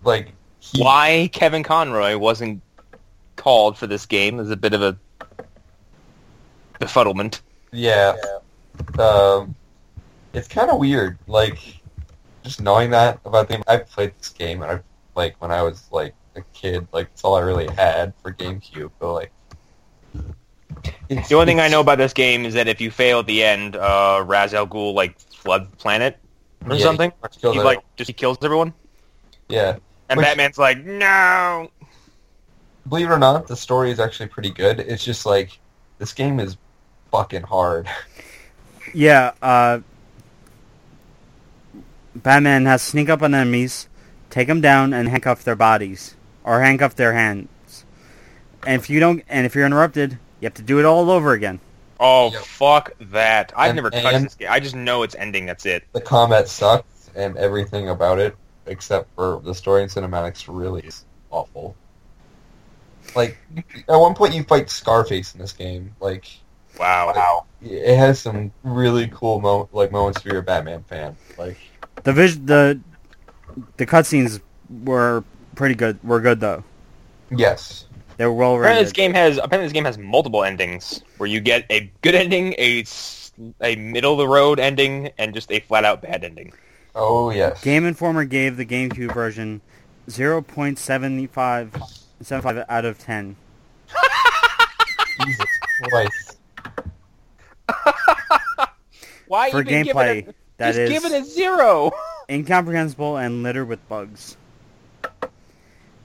[0.03, 2.63] Like he, Why Kevin Conroy wasn't
[3.37, 4.97] called for this game is a bit of a
[6.81, 7.41] befuddlement.
[7.73, 8.17] Yeah.
[8.99, 9.55] Um,
[10.33, 11.19] it's kind of weird.
[11.27, 11.59] Like,
[12.43, 13.63] just knowing that about the game.
[13.67, 14.81] I've played this game, and I
[15.15, 16.87] like when I was like a kid.
[16.93, 18.91] Like, it's all I really had for GameCube.
[18.99, 19.33] But like,
[21.09, 23.43] The only thing I know about this game is that if you fail at the
[23.43, 26.19] end, uh, Ra's al Ghul like flood planet
[26.69, 27.13] or yeah, something.
[27.23, 28.73] you pretty He like just he kills everyone,
[29.49, 29.77] yeah.
[30.09, 31.71] and Which- Batman's like, no.
[32.89, 34.81] Believe it or not, the story is actually pretty good.
[34.81, 35.59] It's just like
[35.99, 36.57] this game is
[37.11, 37.89] fucking hard.
[38.95, 39.33] Yeah.
[39.41, 39.81] Uh,
[42.15, 43.89] Batman has to sneak up on enemies,
[44.31, 47.85] take them down, and handcuff their bodies or handcuff their hands.
[48.67, 51.33] And if you don't, and if you're interrupted, you have to do it all over
[51.33, 51.61] again.
[51.99, 52.43] Oh Yep.
[52.43, 53.53] fuck that!
[53.57, 54.49] I've And- never touched this game.
[54.51, 55.47] I just know it's ending.
[55.47, 55.85] That's it.
[55.93, 58.35] The combat sucks, and everything about it,
[58.67, 61.77] except for the story and cinematics, really is awful.
[63.15, 63.37] Like,
[63.89, 65.95] at one point you fight Scarface in this game.
[66.01, 66.27] Like,
[66.79, 67.13] Wow.
[67.15, 67.45] Wow.
[67.63, 71.17] it has some really cool mo- like moments if you're a Batman fan.
[71.37, 71.59] Like,
[72.05, 72.81] The vis- the
[73.77, 74.41] the cutscenes
[74.85, 75.25] were
[75.57, 75.99] pretty good.
[76.05, 76.63] Were good though.
[77.31, 77.85] yes,
[78.21, 81.41] They were well Apparently, this game has apparently this game has multiple endings where you
[81.41, 82.85] get a good ending, a
[83.63, 86.53] a middle of the road ending, and just a flat out bad ending.
[86.95, 87.65] oh yes.
[87.65, 89.63] Game Informer gave the GameCube version
[90.07, 93.37] 0.75 out of 10.
[95.23, 95.47] Jesus
[95.85, 96.37] Christ.
[99.29, 101.91] Why For even give gameplay, it a, that just is give it a zero?
[102.29, 104.37] incomprehensible and littered with bugs.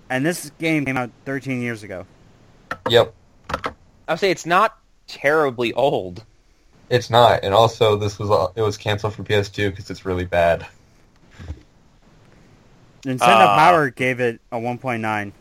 [0.10, 2.06] And this game came out 13 years ago.
[2.90, 3.14] Yep.
[4.08, 6.24] I'll say it's not terribly old.
[6.90, 10.26] It's not, and also this was uh, it was canceled for PS2 because it's really
[10.26, 10.68] bad.
[13.04, 15.32] Nintendo Uh, Power gave it a 1.9.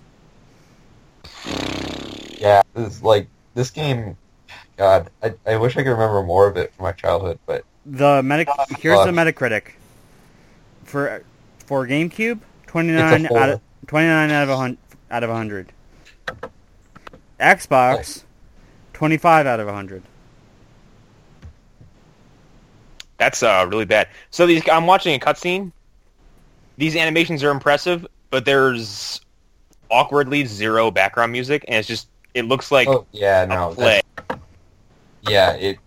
[2.38, 4.16] Yeah, it's like this game.
[4.76, 8.22] God, I, I wish I could remember more of it from my childhood, but The
[8.22, 9.72] meta Oh, here's the Metacritic
[10.84, 11.22] for
[11.66, 14.78] for GameCube 29 out of 29 out of a hun-
[15.10, 15.72] out of 100.
[17.40, 18.22] Xbox
[18.92, 20.02] 25 out of 100.
[23.18, 24.08] That's uh, really bad.
[24.30, 25.72] So these, I'm watching a cutscene.
[26.76, 29.20] These animations are impressive, but there's
[29.90, 34.02] awkwardly zero background music, and it's just it looks like oh yeah, a no, play.
[35.22, 35.78] yeah, it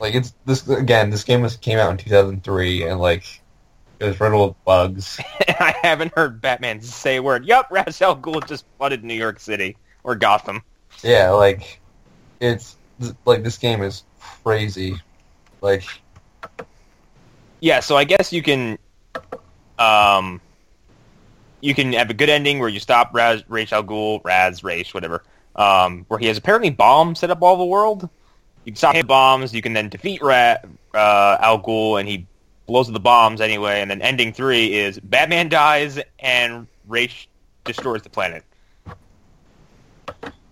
[0.00, 1.10] like it's this again.
[1.10, 3.39] This game was came out in 2003, and like
[4.04, 5.20] was riddled with bugs.
[5.48, 7.44] I haven't heard Batman say a word.
[7.44, 10.62] Yup, Ra's al Ghul just flooded New York City or Gotham.
[11.02, 11.80] Yeah, like
[12.40, 12.76] it's
[13.24, 14.96] like this game is crazy.
[15.60, 15.84] Like
[17.60, 18.78] Yeah, so I guess you can,
[19.78, 20.40] um,
[21.60, 24.94] you can have a good ending where you stop Raz, Ra's al Ghul, Raz, Raish,
[24.94, 25.22] whatever,
[25.56, 28.08] um, where he has apparently bombs set up all the world.
[28.64, 29.54] You can stop the bombs.
[29.54, 30.56] You can then defeat Ra,
[30.94, 32.26] uh, Al Ghul, and he
[32.70, 33.80] blows up the bombs anyway.
[33.80, 37.26] And then ending three is Batman dies and Ra's
[37.64, 38.44] destroys the planet.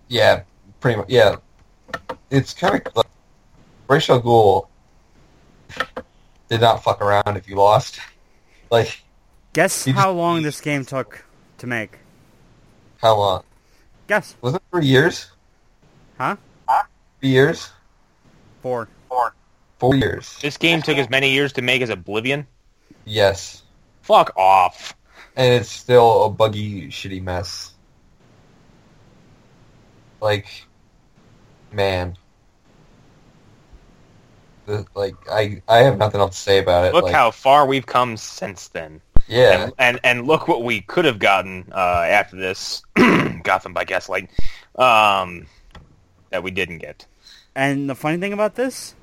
[0.09, 0.43] yeah,
[0.81, 1.09] pretty much.
[1.09, 1.37] Yeah,
[2.31, 3.07] it's kind of like
[3.89, 4.67] Ra's al Ghul
[6.49, 8.01] did not fuck around if you lost.
[8.71, 9.03] Like
[9.55, 11.25] Guess You just- how long this game took
[11.57, 11.97] to make?
[12.99, 13.43] how long?
[14.07, 14.37] Guess.
[14.43, 15.31] Was it three years?
[16.19, 16.37] Huh?
[17.21, 17.71] Three years?
[18.63, 18.87] 4.
[19.79, 20.39] Four years?
[20.43, 22.47] This game took as many years to make as Oblivion.
[23.05, 23.63] Yes,
[24.03, 24.95] Fuck off.
[25.37, 27.73] and it's still a buggy, shitty mess.
[30.21, 30.47] Like,
[31.73, 32.17] man.
[34.67, 36.93] The, like I, I have nothing else to say about it.
[36.93, 39.01] Look like, how far we've come since then.
[39.27, 42.83] yeah, And, and and look what we could have gotten uh, after this
[43.45, 44.29] Gotham by Gaslight
[44.77, 45.47] um,
[46.31, 47.07] that we didn't get.
[47.55, 48.95] And the funny thing about this,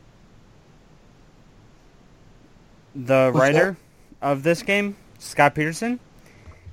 [2.95, 3.77] the Who's writer
[4.21, 5.99] of this game, Scott Peterson,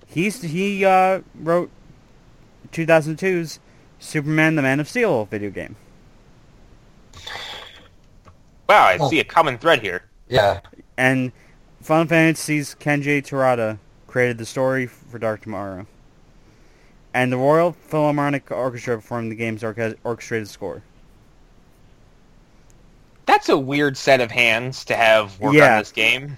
[0.07, 1.71] he's he uh, wrote
[2.73, 3.59] 2002's
[3.99, 5.77] Superman: The Man of Steel video game,
[8.69, 9.09] Wow, I Oh.
[9.11, 10.05] see a common thread here.
[10.29, 10.61] yeah,
[10.97, 11.33] and
[11.81, 15.87] Final Fantasy's Kenji Terada created the story for Dark Tomorrow,
[17.13, 20.83] and the Royal Philharmonic Orchestra performed the game's orchestrated score.
[23.27, 25.75] That's a weird set of hands to have work Yeah.
[25.75, 26.37] on this game.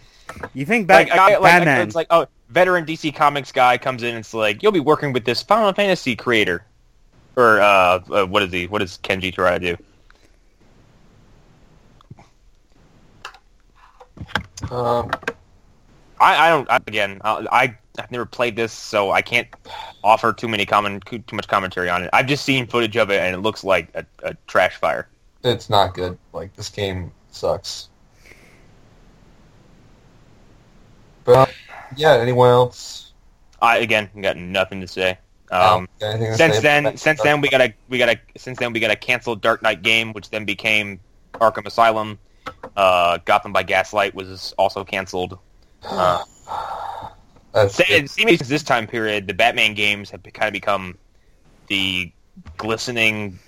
[0.53, 1.81] You think back, Like, I, like, Batman?
[1.87, 5.13] it's like, oh, veteran DC Comics guy comes in and it's like, you'll be working
[5.13, 6.65] with this Final Fantasy creator.
[7.37, 8.67] Or, uh, uh what is he?
[8.67, 9.77] What does Kenji Terada do?
[14.71, 15.11] um,
[16.21, 16.71] I, I don't.
[16.71, 19.49] I, again, I, I I've never played this, so I can't
[20.03, 22.11] offer too many comment too much commentary on it.
[22.13, 25.09] I've just seen footage of it, and it looks like a, a trash fire.
[25.45, 26.19] It's not good.
[26.33, 27.89] Like this game sucks.
[31.25, 31.55] But um,
[31.97, 33.13] yeah, anyone else?
[33.63, 35.19] I again got nothing to say.
[35.51, 38.73] Um, to since say then, since then we got a we got a since then
[38.73, 41.01] we got a canceled Dark Knight game, which then became
[41.35, 42.19] Arkham Asylum.
[42.77, 45.39] Uh, Gotham by Gaslight was also canceled.
[47.57, 50.99] Uh, it's- since this time period, the Batman games have kind of become
[51.69, 52.11] the
[52.57, 53.39] glistening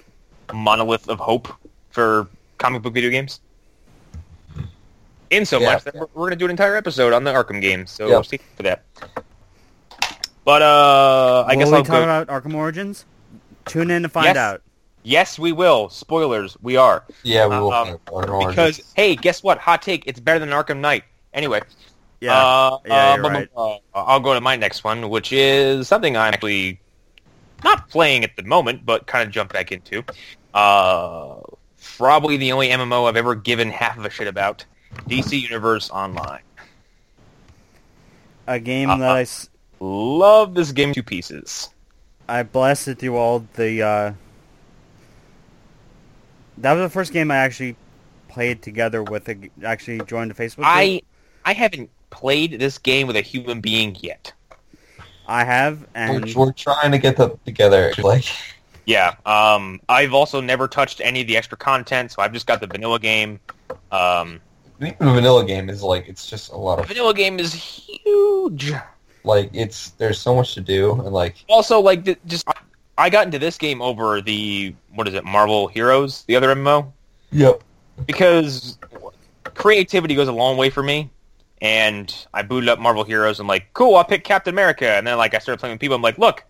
[0.55, 1.49] monolith of hope
[1.97, 2.29] for
[2.59, 3.41] comic book video games.
[5.31, 5.73] In so Yeah.
[5.73, 8.07] much that we're, we're going to do an entire episode on the Arkham games, so
[8.09, 8.21] Yeah.
[8.23, 8.85] stay tuned for that.
[10.45, 12.03] But uh, I Will guess we I'll talk go.
[12.05, 13.07] about Arkham Origins?
[13.65, 14.37] Tune in to find Yes.
[14.37, 14.63] out.
[15.03, 15.89] Yes, we will.
[15.89, 17.73] Spoilers, we are yeah, we will.
[17.73, 18.55] um, have Arkham Origins.
[18.55, 19.59] because hey, guess what?
[19.59, 21.05] Hot take: it's better than Arkham Knight.
[21.33, 21.63] Anyway,
[22.21, 23.53] Yeah, Uh, Yeah, uh, you're blah, blah, right.
[23.55, 23.79] blah.
[23.95, 26.81] I'll go to my next one, which is something I'm actually
[27.65, 30.03] not playing at the moment, but kind of jump back into.
[31.97, 34.65] Probably the only MMO I've ever given half of a shit about.
[35.09, 36.41] DC Universe Online.
[38.47, 39.49] a game uh, that I, s-
[39.81, 41.69] Love this game to pieces.
[42.29, 43.83] I blasted through all the.
[43.83, 44.13] Uh,
[46.59, 47.77] that was the first game I actually
[48.29, 49.29] played together with.
[49.29, 50.57] A, actually joined a Facebook.
[50.57, 50.67] Group.
[50.69, 51.03] I
[51.45, 54.33] I haven't played this game with a human being yet.
[55.29, 57.93] I have, we're, we're trying to get them together.
[57.99, 58.25] Like,
[58.87, 59.17] Yeah.
[59.27, 62.67] Um, I've also never touched any of the extra content, so I've just got the
[62.67, 63.39] vanilla game.
[63.93, 64.41] Um,
[64.79, 68.73] the vanilla game is like it's just a lot the of vanilla game is huge.
[69.25, 72.47] like it's there's so much to do and like Also, like, the, just
[72.97, 76.93] I got into this game over the what is it, Marvel Heroes, the other MMO.
[77.33, 77.63] yep
[78.05, 78.79] because
[79.45, 81.11] creativity goes a long way for me.
[81.63, 83.39] And I booted up Marvel Heroes.
[83.41, 84.91] and like, cool, I'll pick Captain America.
[84.91, 85.97] And then like I started playing with people.
[85.97, 86.45] I'm like, look,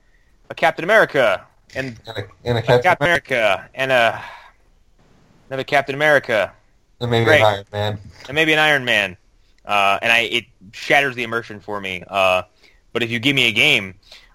[0.51, 4.23] a Captain America and And a, and a a Captain, Captain America and a
[5.49, 6.53] another Captain America
[7.01, 7.41] and maybe Great.
[7.41, 7.99] an Iron Man.
[8.29, 9.17] and maybe an Iron Man.
[9.65, 12.03] Uh, and I it shatters the immersion for me.
[12.09, 12.43] Uh,
[12.93, 13.95] but if you give me a game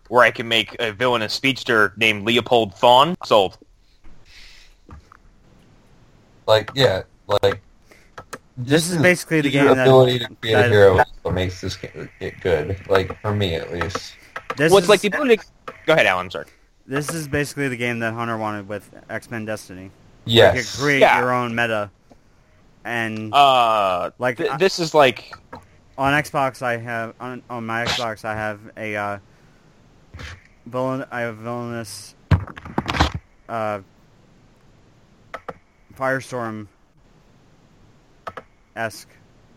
[0.09, 3.57] where I can make a villainous speedster named Leopold Thawne, sold.
[6.47, 7.03] Like, yeah,
[7.43, 7.61] like
[8.57, 11.61] This is basically the your game that- ability to create a hero is what makes
[11.61, 12.77] this game it good.
[12.89, 14.15] Like for me, at least.
[14.57, 15.37] This Well, it's is, like the ability.
[15.37, 15.45] To...
[15.85, 16.25] Go ahead, Alan.
[16.25, 16.45] I'm Sorry.
[16.87, 19.91] This is basically the game that Hunter wanted with X Men Destiny.
[20.25, 20.75] You Yes.
[20.75, 21.19] could create Yeah.
[21.19, 21.89] your own meta,
[22.83, 25.33] and Uh, like th- this is like
[25.97, 29.17] on Xbox, I have on on my Xbox, I have a uh,
[30.65, 31.05] villain.
[31.11, 32.15] I have villainous
[33.49, 33.79] uh,
[35.97, 36.67] Firestorm
[38.75, 39.09] esque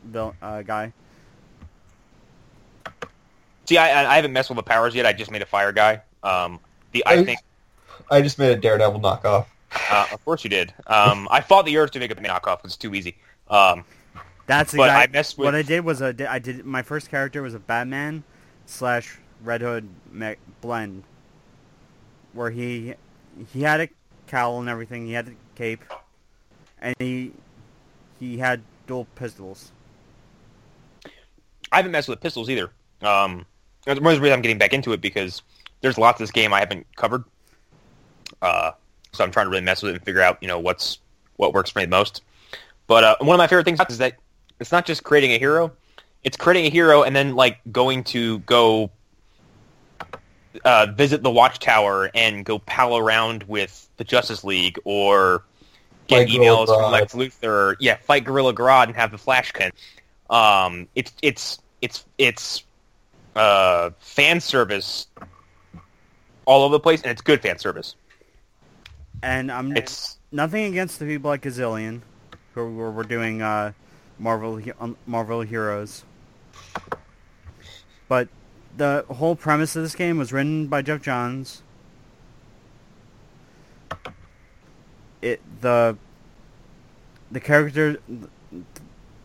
[0.05, 0.93] vil- uh, guy.
[3.67, 5.07] see, I, I haven't messed with the powers yet.
[5.07, 6.03] I just made a fire guy.
[6.23, 6.59] Um,
[6.95, 7.25] the I Oh.
[7.25, 7.41] think,
[8.11, 9.47] I just made a Daredevil knockoff.
[9.91, 10.73] uh, of course you did.
[10.87, 12.65] Um, I fought the urge to make a knockoff.
[12.65, 13.17] It's too easy.
[13.49, 13.85] Um,
[14.47, 15.03] That's the But guy.
[15.03, 17.59] I messed with- What I did was a, I did my first character was a
[17.59, 18.25] Batman
[18.67, 21.03] slash Red Hood me- blend,
[22.35, 22.95] where he
[23.53, 23.89] he had a
[24.27, 25.07] cowl and everything.
[25.07, 25.83] He had a cape,
[26.81, 27.33] and he
[28.21, 29.73] he had dual pistols.
[31.73, 32.71] I haven't messed with pistols either.
[33.03, 33.47] Um,
[33.87, 35.43] that's the reasons I'm getting back into it because
[35.85, 37.25] there's lots of this game I haven't covered.
[38.41, 38.73] Uh,
[39.13, 40.99] so I'm trying to really mess with it and figure out, you know, what's
[41.37, 42.23] what works for me the most.
[42.87, 44.17] But uh, one of my favorite things is that
[44.59, 45.73] it's not just creating a hero;
[46.23, 48.91] it's creating a hero and then like going to go
[50.65, 55.45] uh, visit the Watchtower and go pal around with the Justice League or
[56.07, 56.93] get Fight emails from.
[56.93, 57.77] Lex Luthor.
[57.79, 59.71] Yeah, fight Gorilla Grodd and have the Flash can.
[60.31, 62.65] Um, it's it's it's it's
[63.37, 65.09] uh, fan service
[66.47, 67.97] all over the place, and it's good fan service.
[69.23, 72.03] And I'm It's nothing against the people like Gazillion,
[72.55, 73.73] who were, were doing uh,
[74.19, 76.05] Marvel um, Marvel Heroes,
[78.09, 78.29] but
[78.77, 81.63] the whole premise of this game was written by Geoff Johns.
[85.23, 85.97] It the
[87.31, 87.99] the character,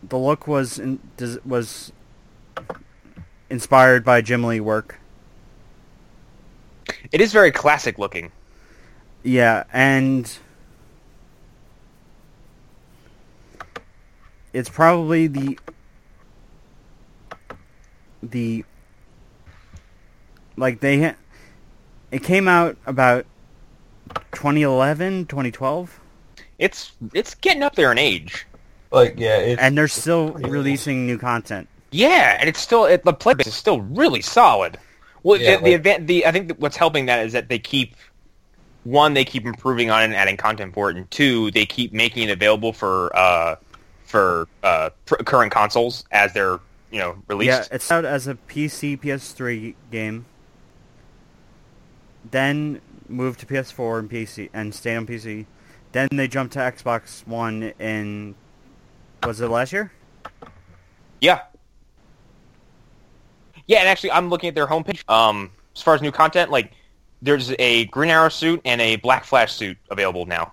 [0.02, 0.98] the look was in,
[1.44, 1.92] was
[3.50, 4.99] inspired by Jim Lee work.
[7.12, 8.32] It is very classic looking.
[9.22, 10.30] Yeah, and
[14.52, 15.58] it's probably the
[18.22, 18.64] the
[20.56, 21.16] like they ha-
[22.10, 23.26] it came out about
[24.32, 26.00] 2011, 2012,
[26.58, 28.46] It's it's getting up there in age.
[28.90, 31.68] Like, yeah, it's, and they're still releasing new content.
[31.92, 34.78] Yeah, and it's still it, the play base is still really solid.
[35.22, 37.48] Well, Yeah, the, the like- event, the I think that what's helping that is that
[37.48, 37.94] they keep
[38.84, 41.92] one, they keep improving on it and adding content for it, and two, they keep
[41.92, 43.56] making it available for uh,
[44.04, 46.58] for uh, pr- current consoles as they're
[46.90, 47.48] you know released.
[47.70, 50.24] Yeah, it's out as a PC, PS3 game.
[52.30, 55.46] Then moved to PS4 and PC and stayed on PC.
[55.92, 58.34] Then they jumped to Xbox One in
[59.24, 59.92] was it last year?
[61.20, 61.40] Yeah.
[63.70, 65.08] Yeah, and actually, I'm looking at their homepage.
[65.08, 66.72] Um, as far as new content, like
[67.22, 70.52] there's a Green Arrow suit and a Black Flash suit available now.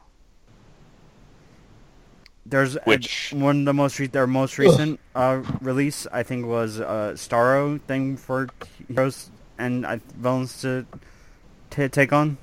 [2.46, 6.46] There's a- Which- one of the most re- their most recent uh, release I think
[6.46, 8.50] was a Starro thing for
[8.88, 10.86] heroes and uh, villains to
[11.72, 12.38] to take on.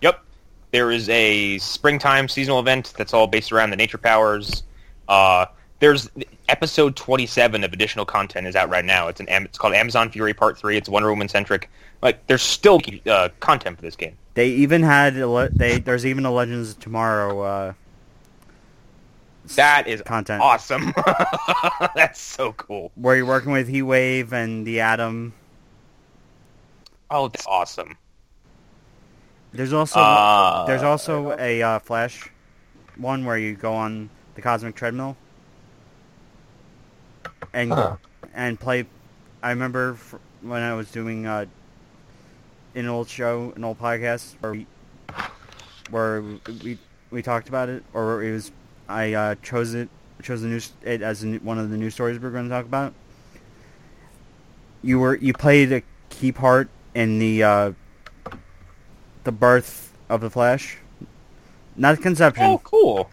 [0.00, 0.24] Yep.
[0.70, 4.62] There is a springtime seasonal event that's all based around the nature powers.
[5.08, 5.44] Uh,
[5.78, 6.08] there's
[6.48, 9.08] episode 27 of additional content is out right now.
[9.08, 10.76] It's an it's called Amazon Fury Part 3.
[10.76, 11.70] It's Wonder Woman centric.
[12.02, 14.16] Like there's still uh, content for this game.
[14.34, 15.14] They even had
[15.54, 17.72] they there's even a Legends of Tomorrow uh,
[19.56, 20.92] That is content awesome.
[21.94, 22.90] that's so cool.
[22.94, 25.34] where you're working with Heatwave and the Atom.
[27.10, 27.96] Oh, that's awesome.
[29.52, 32.30] There's also Uh, there's also a uh, Flash
[32.96, 35.16] one where you go on the cosmic treadmill
[37.52, 37.96] and Huh.
[38.34, 38.86] and play.
[39.42, 39.96] I remember
[40.42, 41.46] when I was doing uh,
[42.74, 44.66] an old show, an old podcast where we,
[45.90, 46.22] where
[46.62, 46.78] we
[47.10, 48.52] we talked about it, or it was
[48.88, 49.88] I uh, chose it
[50.22, 52.50] chose the news it as a, one of the news stories we are going to
[52.50, 52.92] talk about.
[54.82, 57.72] You were you played a key part in the uh,
[59.24, 60.78] the birth of the Flash,
[61.76, 63.10] not conception, Oh, cool.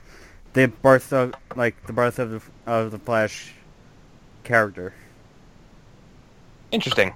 [0.53, 3.53] the birth of like the birth of the of the Flash
[4.43, 4.93] character.
[6.71, 7.13] Interesting.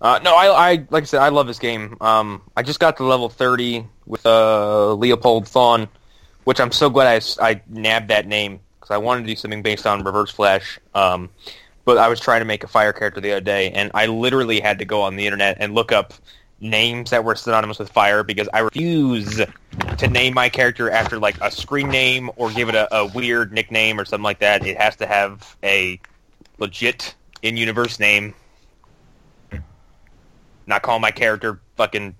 [0.00, 1.96] Uh, no, I, I like I said, I love this game.
[2.00, 5.88] Um, I just got to level thirty with uh, Leopold Thawne,
[6.44, 9.62] which I'm so glad I, I nabbed that name because I wanted to do something
[9.62, 10.78] based on Reverse Flash.
[10.94, 11.30] Um,
[11.84, 14.60] but I was trying to make a fire character the other day, and I literally
[14.60, 16.12] had to go on the internet and look up
[16.60, 19.40] names that were synonymous with fire because I refuse
[19.98, 23.52] to name my character after like a screen name or give it a, a weird
[23.52, 24.66] nickname or something like that.
[24.66, 26.00] It has to have a
[26.58, 28.34] legit in-universe name.
[30.66, 32.14] Not calling my character fucking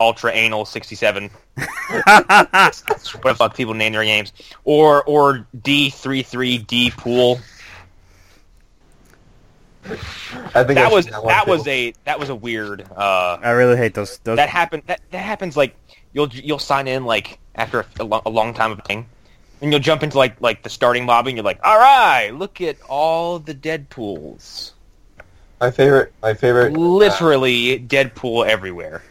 [0.00, 1.30] Ultra Anal 67.
[1.92, 4.32] What the fuck people name their games.
[4.64, 7.38] Or or D33D Pool.
[9.84, 13.38] I think That I've was seen one that was a that was a weird uh
[13.42, 14.18] I really hate those.
[14.18, 15.74] those that happened that, that happens like
[16.12, 19.06] you'll you'll sign in like after a, a, lo- a long time of playing
[19.60, 22.60] and you'll jump into like like the starting lobby and you're like all right look
[22.60, 24.72] at all the Deadpools
[25.60, 26.12] my favorite.
[26.22, 26.74] My favorite.
[26.76, 29.02] uh, literally Deadpool everywhere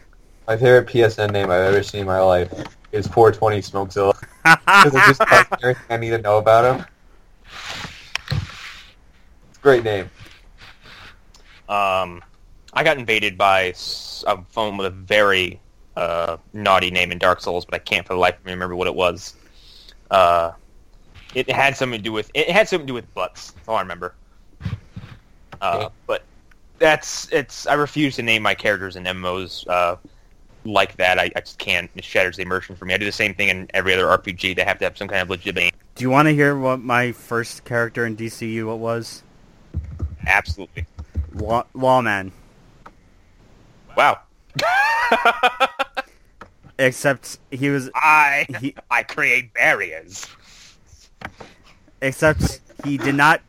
[0.48, 2.50] my favorite PSN name I've ever seen in my life
[2.92, 6.86] is 420 Smokezilla because it just tells everything I need to know about him.
[8.30, 10.10] It's a great name.
[11.68, 12.22] Um
[12.74, 13.74] I got invaded by
[14.26, 15.60] a phone with a very
[15.94, 18.76] uh, naughty name in Dark Souls but I can't for the life of me remember
[18.76, 19.34] what it was
[20.10, 20.52] uh
[21.34, 23.76] it had something to do with it had something to do with butts that's all
[23.76, 24.14] I remember
[25.62, 26.24] uh, but
[26.78, 29.96] that's it's I refuse to name my characters in MMOs uh,
[30.64, 31.18] like that.
[31.18, 31.88] I, I just can't.
[31.94, 32.94] It shatters the immersion for me.
[32.94, 34.56] I do the same thing in every other RPG.
[34.56, 35.60] They have to have some kind of legitimate.
[35.60, 35.72] name.
[35.94, 39.22] Do you want to hear what my first character in DCU what was?
[40.26, 40.86] Absolutely.
[41.34, 42.32] Law, Lawman.
[43.96, 44.20] Wow.
[46.78, 47.90] Except he was.
[47.94, 50.26] I He, I create barriers.
[52.00, 53.40] except he did not.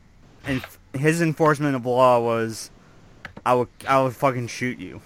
[0.46, 0.64] And
[0.94, 2.70] his enforcement of law was,
[3.46, 5.02] I would, I would fucking shoot you.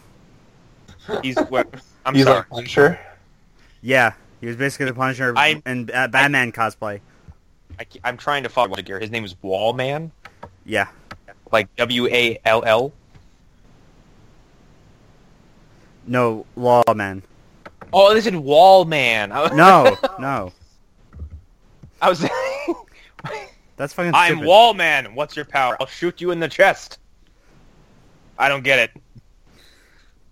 [1.22, 1.68] He's what?
[2.06, 2.38] I'm He's sorry.
[2.40, 3.00] like Punisher.
[3.82, 7.00] Yeah, he was basically the Punisher I- in uh, Batman cosplay.
[7.80, 9.00] I, am trying to follow gear.
[9.00, 10.10] His name is Wallman,
[10.66, 10.88] Yeah,
[11.52, 12.94] like W A L L.
[16.06, 17.22] no Lawman.
[17.94, 19.32] Oh, this is Wallman.
[19.32, 20.52] I was, No, no,
[22.02, 22.20] I was.
[23.78, 24.14] that's fucking.
[24.14, 24.48] I'm stupid.
[24.48, 25.14] Wallman.
[25.16, 25.78] What's your power?
[25.80, 27.00] I'll shoot you in the chest.
[28.38, 29.02] I don't get it.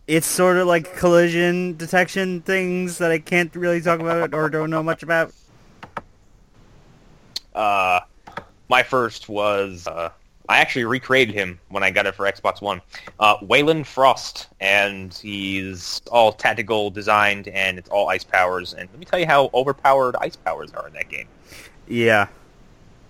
[0.08, 4.70] It's sort of like collision detection things that I can't really talk about or don't
[4.70, 5.34] know much about.
[7.56, 8.02] Uh,
[8.70, 10.12] my first was uh,
[10.48, 12.82] I actually recreated him when I got it for Xbox One.
[13.20, 18.74] Uh, Waylon Frost, and he's all tactical designed, and it's all ice powers.
[18.74, 21.28] And let me tell you how overpowered ice powers are in that game.
[21.88, 22.28] Yeah,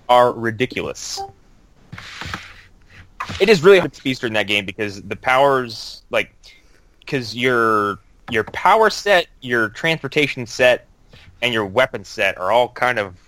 [0.09, 1.21] Are ridiculous.
[3.39, 6.33] It is really hard to speedster in that game because the powers, like,
[6.99, 7.99] because your
[8.31, 10.87] your power set, your transportation set,
[11.41, 13.24] and your weapon set are all kind of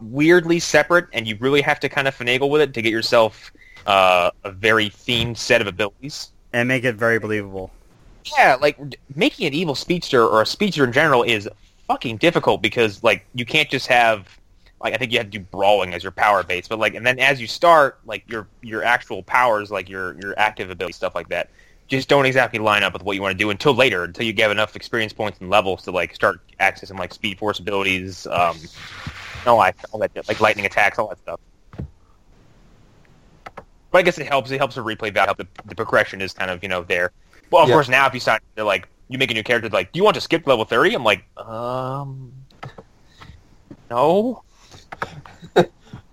[0.00, 3.52] weirdly separate, and you really have to kind of finagle with it to get yourself
[3.86, 6.30] uh, a very themed set of abilities.
[6.52, 7.70] and make it very believable.
[8.36, 8.78] Yeah, like
[9.14, 11.48] making an evil speedster or a speedster in general is
[11.86, 14.38] fucking difficult because like you can't just have
[14.80, 17.06] like I think you have to do brawling as your power base, but like and
[17.06, 21.14] then as you start, like your your actual powers, like your your active ability stuff
[21.14, 21.50] like that,
[21.88, 24.32] just don't exactly line up with what you want to do until later, until you
[24.32, 28.56] get enough experience points and levels to like start accessing like speed force abilities, um,
[29.46, 31.40] all that all that like lightning attacks, all that stuff.
[33.90, 34.50] But I guess it helps.
[34.50, 35.32] It helps with replay value.
[35.36, 37.10] The, the progression is kind of you know there.
[37.50, 37.74] Well, of Yeah.
[37.76, 40.04] course, now if you sign, they're like, you make a new character, like, do you
[40.04, 40.94] want to skip level 30?
[40.94, 42.32] I'm like, um,
[43.90, 44.42] no.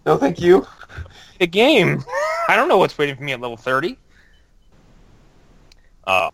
[0.06, 0.68] No, thank you.
[1.40, 2.04] The game.
[2.48, 3.98] I don't know what's waiting for me at level 30.
[6.06, 6.30] Uh,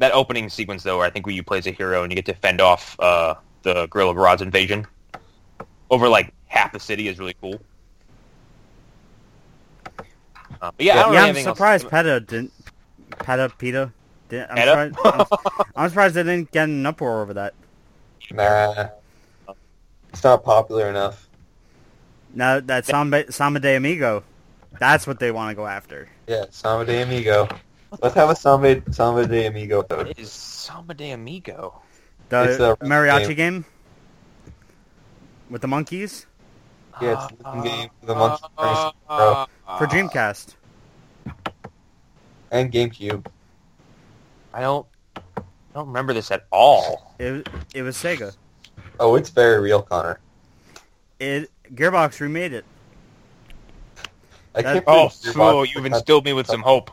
[0.00, 2.16] that opening sequence, though, where I think where you play as a hero and you
[2.16, 4.88] get to fend off uh, the Gorilla Grodd's invasion
[5.90, 7.60] over, like, half the city is really cool.
[10.62, 12.52] Uh, but yeah, I Yeah, don't yeah, really I'm have anything else- surprised PETA didn't.
[13.20, 13.92] PETA, PETA.
[14.28, 14.92] Didn't, I'm, PETA?
[14.94, 15.28] surprised,
[15.58, 17.54] I'm, I'm surprised they didn't get an uproar over that.
[18.32, 18.88] Nah.
[20.12, 21.28] It's not popular enough.
[22.34, 24.22] Now that Samba, Samba de Amigo,
[24.78, 26.08] that's what they want to go after.
[26.28, 27.48] Yeah, Samba de Amigo.
[28.00, 30.06] Let's have a Samba, Samba de Amigo episode.
[30.08, 31.80] What is Samba de Amigo?
[32.28, 33.64] The It's a mariachi game.
[35.50, 36.26] With the monkeys
[37.02, 39.16] Yeah, it's a game for the Monkey Island Pro
[39.66, 40.54] Uh, for Dreamcast.
[42.50, 43.26] and GameCube.
[44.52, 44.86] I don't,
[45.16, 45.20] I
[45.74, 47.14] don't remember this at all.
[47.18, 48.34] It it was Sega.
[48.98, 50.18] Oh, it's very real, Connor.
[51.20, 52.64] It Gearbox remade it.
[54.54, 56.90] I That- can't Oh, believe Gearbox fool, you've made- instilled me with some hope.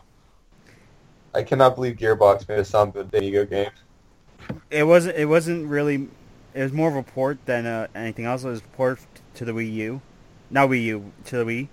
[1.33, 3.71] I cannot believe Gearbox made a Sound of Video game.
[4.69, 5.17] It wasn't.
[5.17, 6.07] It wasn't really.
[6.57, 8.43] It was more of a port than uh, anything else.
[8.43, 8.99] It was a port
[9.35, 10.01] to the Wii U,
[10.49, 11.67] not Wii U to the Wii.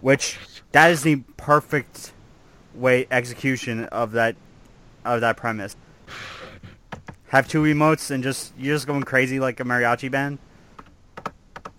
[0.00, 0.38] Which
[0.70, 2.12] that is the perfect
[2.72, 4.36] way execution of that
[5.04, 5.74] of that premise.
[7.30, 10.38] Have two remotes and just you're just going crazy like a mariachi band.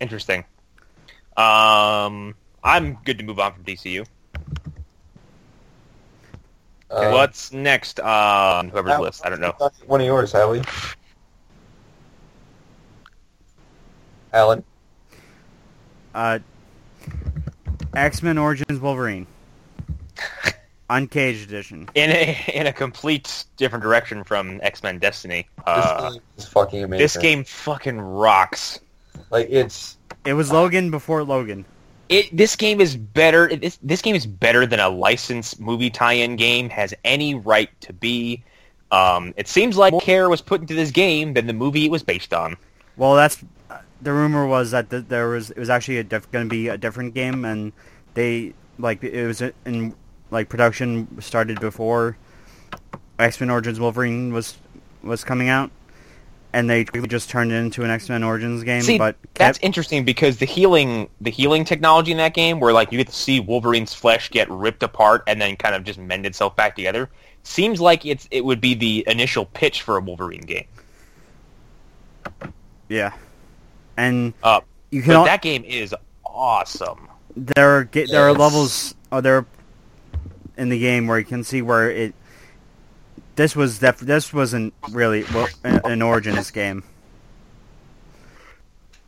[0.01, 0.43] Interesting.
[1.37, 4.05] Um, I'm good to move on from DCU.
[6.91, 9.25] Uh, What's next on whoever's Al- list?
[9.25, 9.53] I don't know.
[9.87, 10.61] One of yours, Hallie.
[14.33, 14.63] Alan.
[16.13, 16.39] Uh,
[17.95, 19.27] X Men Origins Wolverine,
[20.89, 21.89] Uncaged Edition.
[21.95, 25.47] In a in a complete different direction from X Men Destiny.
[25.57, 27.01] This Uh, game is fucking amazing.
[27.03, 28.79] this game fucking rocks.
[29.29, 31.65] like it's It was Logan before Logan.
[32.11, 33.49] It this game is better.
[33.81, 38.43] This game is better than a licensed movie tie-in game has any right to be.
[38.91, 41.91] Um, it seems like more care was put into this game than the movie it
[41.91, 42.57] was based on.
[42.97, 43.41] Well, that's
[44.01, 46.77] the rumor was that th- there was it was actually diff- going to be a
[46.77, 47.71] different game, and
[48.13, 49.95] they like it was in
[50.31, 52.17] like production started before
[53.19, 54.57] X Men Origins Wolverine was
[55.01, 55.71] was coming out,
[56.53, 58.81] and they just turned it into an X Men Origins game.
[58.81, 62.91] See, but that's interesting because the healing the healing technology in that game, where like
[62.91, 66.25] you get to see Wolverine's flesh get ripped apart and then kind of just mend
[66.25, 67.09] itself back together,
[67.43, 70.65] seems like it's it would be the initial pitch for a Wolverine game.
[72.89, 73.13] yeah,
[73.97, 75.95] and Uh, you can but al- that game is
[76.25, 77.07] awesome.
[77.35, 78.39] there are there are Yes.
[78.39, 79.45] levels oh, there are
[80.57, 82.13] in the game where you can see where it
[83.35, 86.83] this was def- this wasn't really well, an, Origins game.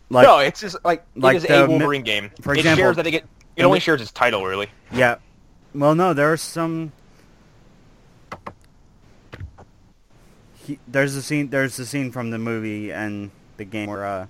[0.09, 2.31] Like no, it's just like, like it is the a Wolverine game.
[2.41, 4.69] for it example, shares, I think it, it only shares its title really.
[4.91, 5.15] yeah,
[5.73, 6.91] well no, there are some.
[10.55, 11.49] He, there's a scene.
[11.49, 14.27] There's a scene from the movie and the game where uh,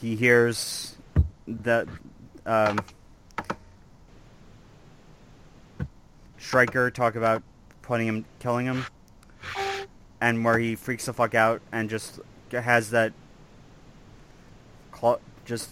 [0.00, 0.96] he hears
[1.46, 1.86] that
[2.46, 2.78] um,
[6.38, 7.42] Stryker talk about
[7.88, 8.84] putting him, killing him,
[10.20, 12.20] and where he freaks the fuck out and just
[12.52, 13.14] has that,
[14.92, 15.16] claw,
[15.46, 15.70] just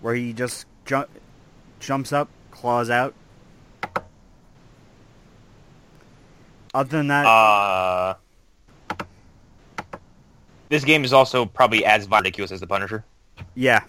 [0.00, 1.08] where he just jump,
[1.78, 3.14] jumps up, claws out.
[6.74, 8.14] Other than that, Uh,
[10.68, 13.04] this game is also probably as ridiculous as the Punisher,
[13.54, 13.84] yeah,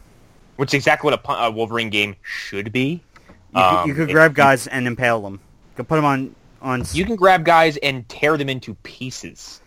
[0.57, 3.01] which is exactly what a, a Wolverine game should be.
[3.01, 3.01] you,
[3.55, 5.33] could, Um, you could it- grab guys and impale them.
[5.71, 6.35] You could put them on
[6.65, 6.83] on.
[6.91, 9.61] You can grab guys and tear them into pieces.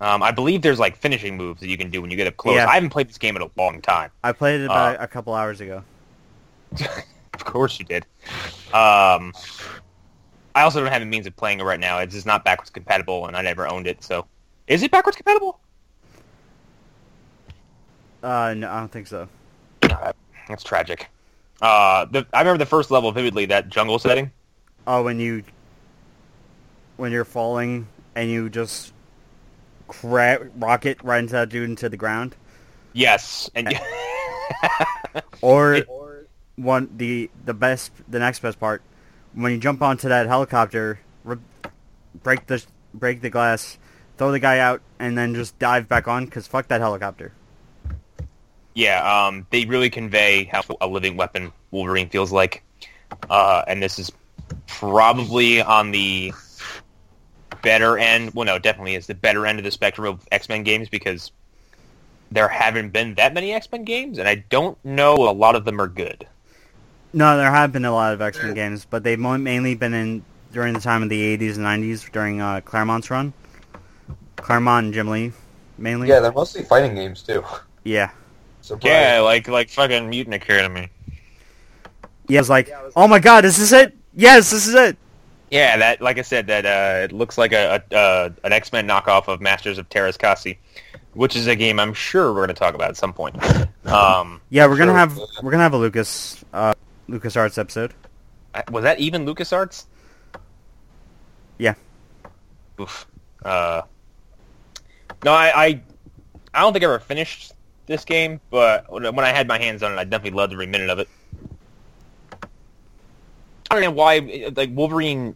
[0.00, 2.36] Um, I believe there's like finishing moves that you can do when you get up
[2.36, 2.56] close.
[2.56, 2.68] Yeah.
[2.68, 4.10] I haven't played this game in a long time.
[4.22, 5.82] I played it about uh, a couple hours ago.
[7.34, 8.04] of course you did.
[8.74, 9.32] Um,
[10.54, 11.98] I also don't have the means of playing it right now.
[11.98, 14.02] It's just not backwards compatible, and I never owned it.
[14.02, 14.26] So,
[14.66, 15.58] is it backwards compatible?
[18.22, 19.28] Uh, no, I don't think so.
[19.82, 20.12] Uh,
[20.48, 21.08] that's tragic.
[21.62, 23.46] Uh, the, I remember the first level vividly.
[23.46, 24.30] That jungle setting.
[24.86, 25.44] Oh, when you
[26.96, 28.92] when you're falling and you just
[29.88, 32.36] cra- rocket right into that dude into the ground,
[32.92, 33.72] Yes, and
[35.42, 35.88] or It-
[36.56, 38.80] one the the best the next best part
[39.32, 41.38] when you jump onto that helicopter, re-
[42.22, 43.78] break the break the glass,
[44.18, 47.32] throw the guy out, and then just dive back on because fuck that helicopter.
[48.74, 52.62] yeah, um, they really convey how a living weapon Wolverine feels like,
[53.30, 54.12] uh, and this is
[54.66, 56.32] probably on the
[57.62, 58.34] better end.
[58.34, 61.32] Well, no, definitely is the better end of the spectrum of X Men games because
[62.30, 65.64] there haven't been that many X Men games, and I don't know a lot of
[65.64, 66.26] them are good.
[67.12, 70.24] No, there have been a lot of X Men games, but they've mainly been in
[70.52, 73.32] during the time of the '80s and '90s during uh, Claremont's run.
[74.36, 75.32] Claremont and Jim Lee,
[75.78, 76.08] mainly.
[76.08, 77.42] yeah, they're mostly fighting games too.
[77.84, 78.10] yeah.
[78.60, 78.90] Surprise.
[78.90, 80.88] Yeah, like like fucking Mutant Academy.
[82.28, 83.96] Yeah, it's like, oh my god, is this it?
[84.14, 84.96] Yes, this is it.
[85.50, 88.72] Yeah, that like I said, that uh, it looks like a, a uh, an X
[88.72, 90.56] Men knockoff of Masters of Teräs Käsi,
[91.12, 93.36] which is a game I'm sure we're going to talk about at some point.
[93.84, 96.72] Um, Yeah, we're gonna have we're gonna have a Lucas uh,
[97.08, 97.92] LucasArts episode.
[98.70, 99.84] was that even LucasArts?
[101.58, 101.74] Yeah.
[102.80, 103.06] Oof.
[103.44, 103.82] Uh,
[105.22, 105.82] no, I, I
[106.54, 107.52] I don't think I ever finished
[107.86, 110.88] this game, but when I had my hands on it, I definitely loved every minute
[110.88, 111.08] of it.
[113.70, 115.34] I don't know why, like Wolverine.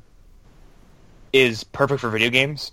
[1.32, 2.72] is perfect for video games,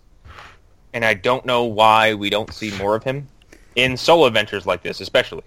[0.93, 3.28] and I don't know why we don't see more of him
[3.76, 5.43] in solo adventures like this, especially.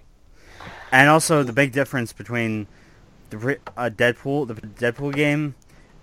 [0.91, 2.67] And also the big difference between
[3.29, 5.55] the uh, Deadpool, the Deadpool game,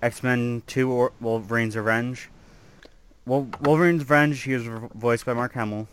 [0.02, 2.28] X Men Two, or Wolverine's Revenge.
[3.24, 5.88] Wolverine's Revenge, he was voiced by Mark Hamill.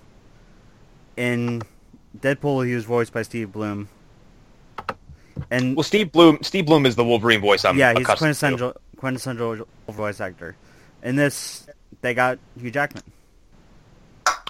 [1.18, 1.62] In
[2.18, 3.90] Deadpool, he was voiced by Steve Blum.
[5.50, 7.66] And Well, Steve Blum, Steve Blum is the Wolverine voice.
[7.66, 8.18] I'm yeah, he's accustomed to.
[8.18, 10.56] quintessential quintessential voice actor.
[11.02, 11.68] In this,
[12.02, 13.04] they got Hugh Jackman.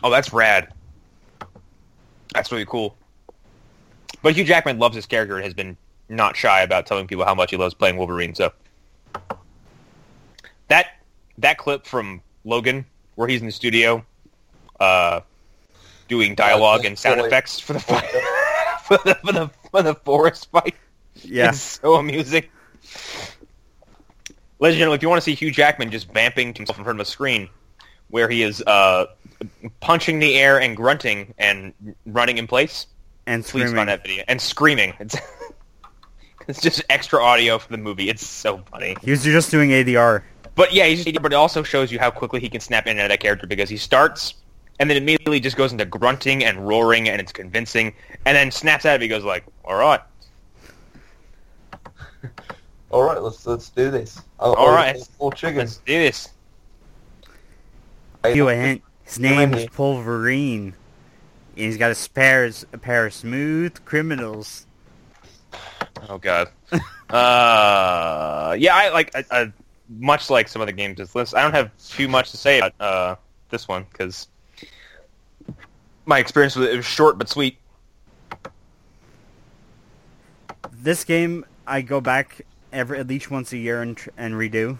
[0.03, 0.71] Oh, that's rad.
[2.33, 2.95] That's really cool.
[4.21, 5.77] But Hugh Jackman loves his character and has been
[6.09, 8.35] not shy about telling people how much he loves playing Wolverine.
[8.35, 8.51] So
[10.67, 10.87] that
[11.37, 14.05] that clip from Logan, where he's in the studio,
[14.79, 15.21] uh,
[16.07, 18.09] doing dialogue and sound Fully- effects for the fight,
[18.85, 20.75] for the for the for the forest fight,
[21.15, 22.45] Yeah, so amusing.
[24.59, 26.85] Ladies and gentlemen, if you want to see Hugh Jackman just vamping to himself in
[26.85, 27.49] front of a screen,
[28.09, 29.07] where he is uh,
[29.81, 31.73] punching the air and grunting and
[32.05, 32.87] running in place,
[33.25, 33.75] and please screaming.
[33.75, 34.93] find that video and screaming.
[34.99, 35.17] It's
[36.47, 38.09] it's just extra audio for the movie.
[38.09, 38.95] It's so funny.
[39.01, 40.21] He was just doing ADR.
[40.55, 42.91] But yeah, he's just, but it also shows you how quickly he can snap in
[42.91, 44.35] and out of that character because he starts
[44.79, 47.93] and then immediately just goes into grunting and roaring and it's convincing,
[48.25, 49.05] and then snaps out of it.
[49.05, 50.01] He goes like, "All right,
[52.91, 54.21] All right, let's let's do this.
[54.39, 54.95] I'll, All I'll- right.
[54.95, 55.57] I'll pull chicken.
[55.59, 56.29] let's do this."
[58.25, 58.81] You a hint.
[59.03, 59.69] His name is Money.
[59.77, 60.73] Wolverine.
[61.55, 64.65] And he's got a pair, a pair of smooth criminals.
[66.09, 66.49] Oh god.
[67.09, 69.53] uh, yeah, I like I, I,
[69.89, 71.35] much like some of the games this list.
[71.35, 73.15] I don't have too much to say about uh,
[73.49, 74.27] this one because
[76.05, 77.57] my experience with it was short but sweet.
[80.71, 82.41] This game, I go back
[82.71, 84.77] every at least once a year and and redo.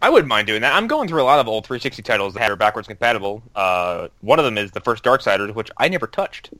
[0.00, 0.74] I wouldn't mind doing that.
[0.74, 3.42] I'm going through a lot of old 360 titles that are backwards compatible.
[3.54, 6.50] Uh, one of them is the first Darksiders, which I never touched.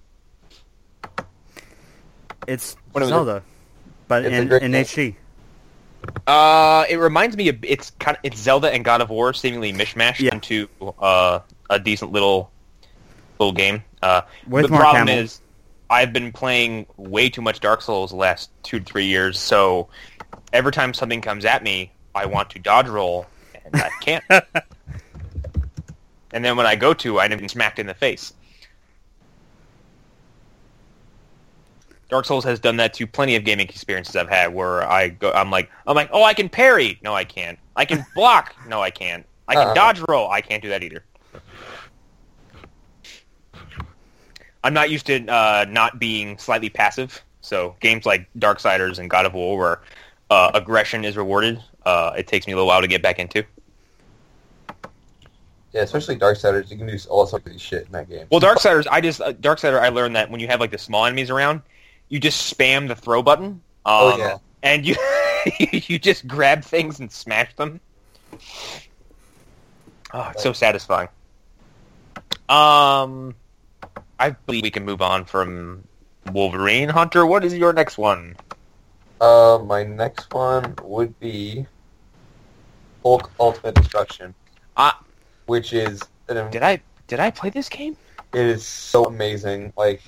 [2.49, 3.13] It's What is it?
[3.13, 3.43] Zelda,
[4.09, 4.83] but It's in, in.
[4.85, 5.15] HD.
[6.27, 9.73] Uh, it reminds me of it's kind of it's Zelda and God of War seemingly
[9.73, 10.35] mishmashed Yeah.
[10.35, 11.41] into uh,
[11.71, 12.51] a decent little
[13.39, 13.83] little game.
[14.03, 15.19] Uh, the problem Hamill.
[15.25, 15.41] is
[15.91, 19.89] I've been playing way too much Dark Souls the last two to three years, so
[20.53, 23.27] every time something comes at me, I want to dodge roll,
[23.65, 24.25] and I can't.
[26.33, 28.35] and then when I go to, I'm smacked in the face.
[32.09, 35.31] Dark Souls has done that to plenty of gaming experiences I've had where I go,
[35.33, 36.99] I'm like, I'm like, oh, I can parry.
[37.03, 37.59] No, I can't.
[37.77, 38.55] I can block.
[38.67, 39.27] No, I can't.
[39.47, 39.75] I can Uh-uh.
[39.75, 40.31] dodge roll.
[40.31, 41.05] I can't do that either.
[44.65, 47.23] I'm not used to uh, not being slightly passive.
[47.41, 49.81] So games like Darksiders and God of War, where
[50.31, 53.45] uh, aggression is rewarded, uh, it takes me a little while to get back into.
[55.73, 58.27] Yeah, especially Darksiders, you can do all sorts of shit in that game.
[58.31, 61.05] Well, Darksiders, I just uh, Darksider, I learned that when you have like the small
[61.07, 61.63] enemies around,
[62.09, 63.47] you just spam the throw button.
[63.47, 64.39] Um, Oh, yeah.
[64.63, 64.97] and you
[65.61, 67.81] you just grab things and smash them.
[70.13, 71.09] Oh, it's so satisfying.
[72.49, 73.35] Um,
[74.19, 75.85] I believe we can move on from
[76.33, 77.25] Wolverine Hunter.
[77.27, 78.37] What is your next one?
[79.21, 81.67] Uh, my next one would be
[83.03, 84.35] Hulk Ultimate Destruction,
[84.77, 85.01] Ah,
[85.47, 87.97] which is an, did I did I play this game?
[88.35, 89.73] it is so amazing.
[89.77, 90.03] Like,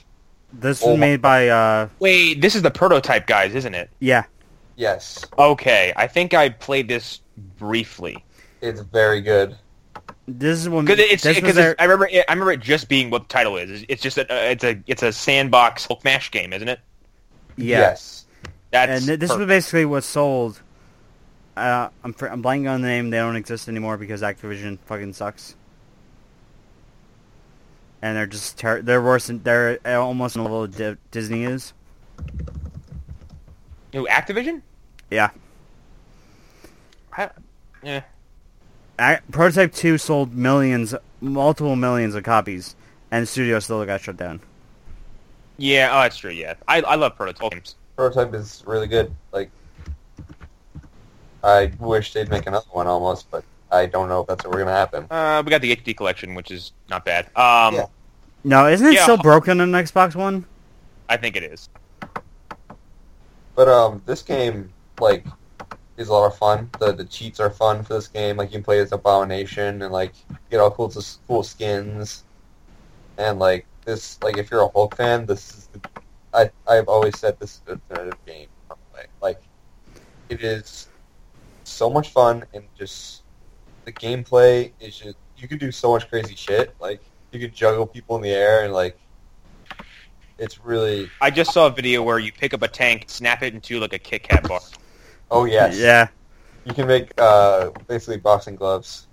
[0.53, 3.91] This Oh was my- made by uh Wait, this is the prototype guys, isn't it?
[4.01, 4.25] yeah.
[4.77, 7.21] yes, Okay, I think I played this
[7.59, 8.25] briefly.
[8.61, 9.57] it's very good.
[10.29, 12.89] This is when Because it's this because their, I remember it, I remember it just
[12.89, 13.71] being what the title is.
[13.71, 16.79] It's- It's just a uh, it's a it's a sandbox Hulk Smash game, isn't it?
[17.57, 17.81] yeah.
[17.81, 18.27] Yes,
[18.71, 20.61] That's and th- this was basically what sold.
[21.57, 23.11] Uh, I'm fr- I'm blanking on the name.
[23.11, 25.57] They don't exist anymore because Activision fucking sucks.
[28.03, 31.73] And they're just ter- they're worse than they're almost on the level Di- Disney is.
[33.93, 34.63] Who, Activision.
[35.11, 35.31] Yeah.
[37.13, 37.31] I,
[37.83, 38.03] yeah.
[39.01, 42.77] A- Prototype Two sold millions, multiple millions of copies,
[43.11, 44.41] and the studio still got shut down.
[45.57, 46.31] Yeah, oh, that's true.
[46.31, 47.75] Yeah, I I love prototype games.
[47.97, 49.13] Prototype is really good.
[49.33, 49.51] Like,
[51.43, 54.71] I wish they'd make another one almost, but I don't know if that's ever gonna
[54.71, 55.07] happen.
[55.11, 57.27] Uh, we got the HD collection, which is not bad.
[57.37, 57.87] Um, Yeah.
[58.45, 59.03] No, isn't it Yeah.
[59.03, 60.45] still broken on Xbox One?
[61.09, 61.69] I think it is.
[63.55, 65.27] But um, this game like
[66.01, 66.71] is a lot of fun.
[66.81, 68.39] The the cheats are fun for this game.
[68.39, 70.15] Like you can play as Abomination and like
[70.51, 70.93] get all cool
[71.29, 72.25] cool skins.
[73.19, 75.81] And like this, like if you're a Hulk fan, this is the,
[76.33, 78.49] I I've always said this is the definitive game.
[79.21, 79.43] Like
[80.31, 80.89] it is
[81.65, 83.23] so much fun and just
[83.85, 86.75] the gameplay is just you could do so much crazy shit.
[86.81, 88.99] Like you could juggle people in the air and like
[90.39, 93.53] it's really I just saw a video where you pick up a tank, snap it
[93.53, 94.61] into like a Kit Kat bar.
[95.31, 96.09] Oh yes Yeah.
[96.65, 99.07] you can make uh, basically boxing gloves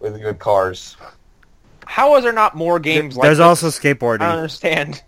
[0.00, 0.96] with with cars.
[1.86, 3.44] How is there not more games like There's this?
[3.44, 4.20] also skateboarding.
[4.22, 5.02] I don't understand.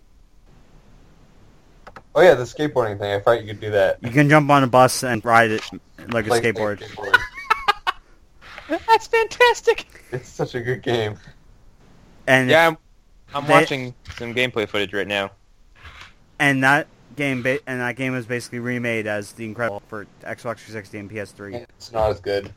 [2.14, 3.12] Oh yeah, the skateboarding thing.
[3.12, 3.98] I thought you could do that.
[4.02, 5.62] You can jump on a bus and ride it
[6.08, 6.80] like a skateboard.
[6.80, 7.16] skateboard.
[8.88, 9.86] That's fantastic.
[10.10, 11.16] It's such a good game.
[12.26, 12.78] And Yeah, I'm,
[13.34, 15.30] I'm They- watching some gameplay footage right now.
[16.38, 16.86] and that
[17.16, 21.10] game ba- and that game was basically remade as the Incredible for Xbox 360 and
[21.10, 21.66] PS3.
[21.76, 22.52] It's not as good.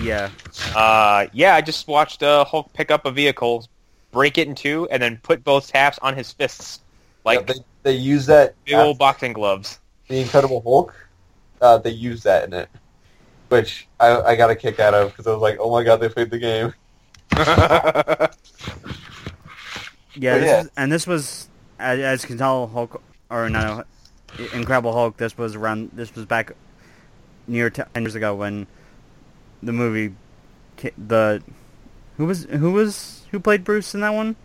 [0.00, 0.30] Yeah.
[0.74, 3.66] Uh, yeah, I just watched uh, Hulk pick up a vehicle,
[4.12, 6.80] break it in two, and then put both halves on his fists
[7.24, 9.80] like Yeah, they they use that big old boxing gloves.
[10.08, 10.94] the Incredible Hulk.
[11.60, 12.68] Uh, they use that in it,
[13.48, 15.96] which I, I got a kick out of because I was like, oh my god,
[15.96, 16.72] they played the game.
[20.16, 20.60] Yeah, this yeah.
[20.62, 23.00] Is, and this was as, as you can tell Hulk
[23.30, 23.84] or no
[24.52, 26.52] Incredible Hulk this was around this was back
[27.46, 28.66] near 10 years ago when
[29.62, 30.14] the movie
[30.96, 31.42] the
[32.16, 34.36] who was who was who played Bruce in that one?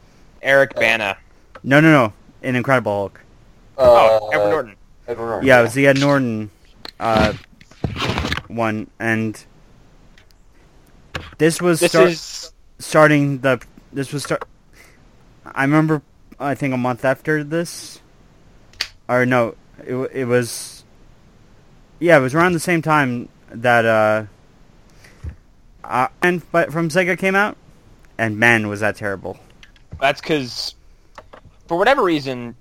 [0.41, 1.17] Eric Bana.
[1.63, 2.13] No, no, no.
[2.41, 3.21] In Incredible Hulk.
[3.77, 4.75] Oh, Uh, Edward Norton.
[5.07, 5.47] Edward Norton.
[5.47, 6.51] Yeah, it was the Ed Norton
[6.99, 7.33] uh,
[8.47, 9.43] one, and
[11.37, 13.61] this was This start, is starting the.
[13.91, 14.45] This was start.
[15.45, 16.01] I remember,
[16.39, 17.99] I think a month after this,
[19.07, 20.83] or no, it it was.
[21.99, 24.25] Yeah, it was around the same time that uh,
[25.83, 27.57] uh and but from Sega came out,
[28.17, 29.39] and man, was that terrible.
[29.99, 30.75] that's because
[31.67, 32.55] for whatever reason,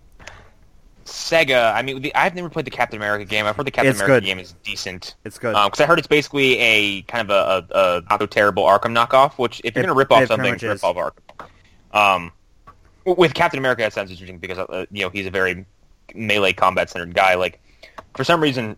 [1.04, 1.74] Sega.
[1.74, 3.44] I mean, the, I've never played the Captain America game.
[3.46, 4.26] I've heard the Captain It's America good.
[4.26, 5.54] game is decent It's good.
[5.54, 8.94] because I heard it's basically a kind of a, a, a not so terrible Arkham
[8.96, 9.32] knockoff.
[9.38, 11.48] Which if you're It- gonna rip off something, rip off Arkham.
[11.92, 12.32] Um,
[13.04, 15.66] with Captain America, that sounds interesting because uh, you know he's a very
[16.14, 17.34] melee combat centered guy.
[17.34, 17.60] Like
[18.14, 18.76] for some reason,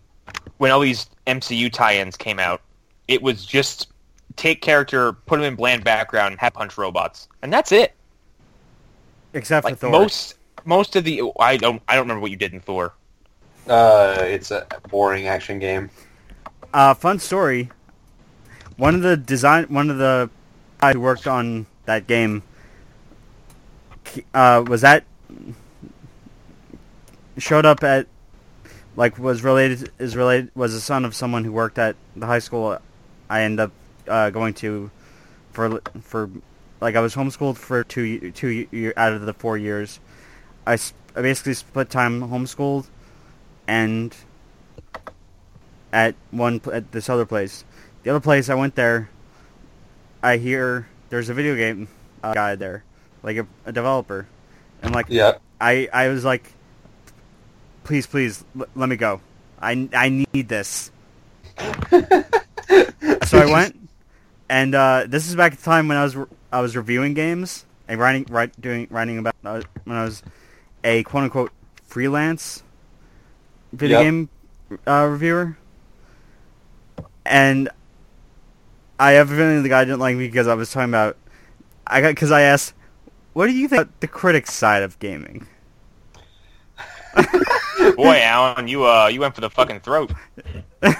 [0.57, 2.61] when all these MCU tie-ins came out,
[3.07, 3.87] it was just
[4.35, 7.93] take character, put him in bland background, and have punch robots, and that's it.
[9.33, 9.91] Except Like for Thor.
[9.91, 12.93] most most of the I don't I don't remember what you did in Thor.
[13.67, 15.89] Uh, it's a boring action game.
[16.73, 17.69] Uh, fun story.
[18.77, 20.29] One of the design, one of the
[20.79, 22.43] guy who worked on that game,
[24.33, 25.03] uh, was that
[27.37, 28.07] showed up at,
[28.95, 32.39] like, was related is related was the son of someone who worked at the high
[32.39, 32.79] school
[33.29, 33.71] I ended up
[34.07, 34.89] uh, going to
[35.51, 36.29] for for
[36.79, 39.99] like I was homeschooled for two two year, out of the four years.
[40.65, 40.73] I
[41.15, 42.87] I basically split time homeschooled
[43.67, 44.15] and
[45.91, 47.65] at one pl- at this other place.
[48.03, 49.09] The other place I went there,
[50.23, 51.87] I hear there's a video game
[52.23, 52.83] uh, guy there,
[53.23, 54.27] like a, a developer,
[54.81, 55.37] and like Yeah.
[55.59, 56.53] I I was like,
[57.87, 59.21] please please l- let me go.
[59.59, 60.91] I I need this.
[63.23, 63.89] So I went,
[64.49, 67.13] and uh, this is back at the time when I was re- I was reviewing
[67.13, 70.21] games and writing write doing writing about uh, when I was
[70.83, 71.51] a quote unquote
[71.85, 72.63] freelance
[73.73, 74.03] video Yep.
[74.03, 74.29] game
[74.87, 75.57] uh, reviewer,
[77.25, 77.69] and
[78.99, 81.17] I have a feeling the guy didn't like me because I was talking about
[81.85, 82.73] I got because I asked,
[83.33, 85.47] what do you think about the critics side of gaming?
[87.95, 90.11] Boy, Alan, you uh you went for the fucking throat.
[90.81, 90.95] and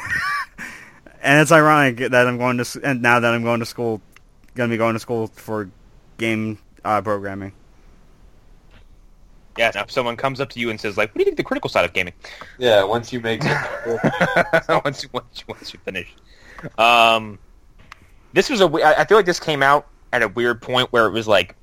[1.42, 4.02] it's ironic that I'm going to s- and now that I'm going to school,
[4.56, 5.70] going to be going to school for
[6.18, 7.52] game uh, programming.
[9.58, 11.38] Yeah, now if someone comes up to you and says like, "What do you think
[11.38, 12.14] the critical side of gaming?"
[12.60, 12.84] Yeah.
[12.84, 16.14] Once you make it, once you once you once you finish.
[16.78, 17.40] Um,
[18.34, 18.68] this was a.
[18.68, 21.28] we- I I feel like this came out at a weird point where it was
[21.28, 21.56] like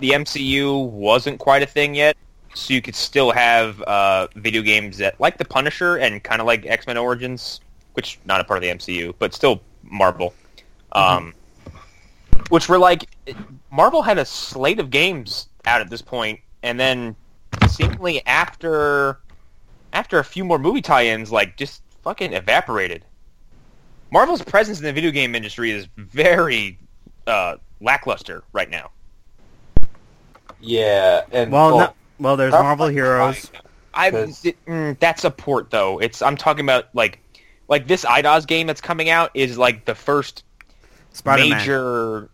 [0.00, 2.16] the MCU wasn't quite a thing yet,
[2.54, 6.46] so you could still have uh, video games that like the Punisher and kind of
[6.46, 7.60] like X Men Origins,
[7.94, 10.34] which not a part of the MCU, but still Marvel.
[10.92, 11.34] Um,
[12.50, 13.08] which were like
[13.70, 17.16] Marvel had a slate of games out at this point, and then
[17.68, 19.18] seemingly after
[19.92, 23.04] after a few more movie tie-ins, like just fucking evaporated.
[24.10, 26.78] Marvel's presence in the video game industry is very
[27.26, 28.90] uh, lackluster right now.
[30.60, 33.50] yeah, and Well, no, well, there's How- Marvel Heroes.
[33.96, 35.98] I mm, that's a port though.
[36.00, 37.20] It's I'm talking about like
[37.68, 40.42] like this IDOS game that's coming out is like the first
[41.12, 41.58] Spider-Man.
[41.58, 42.28] major.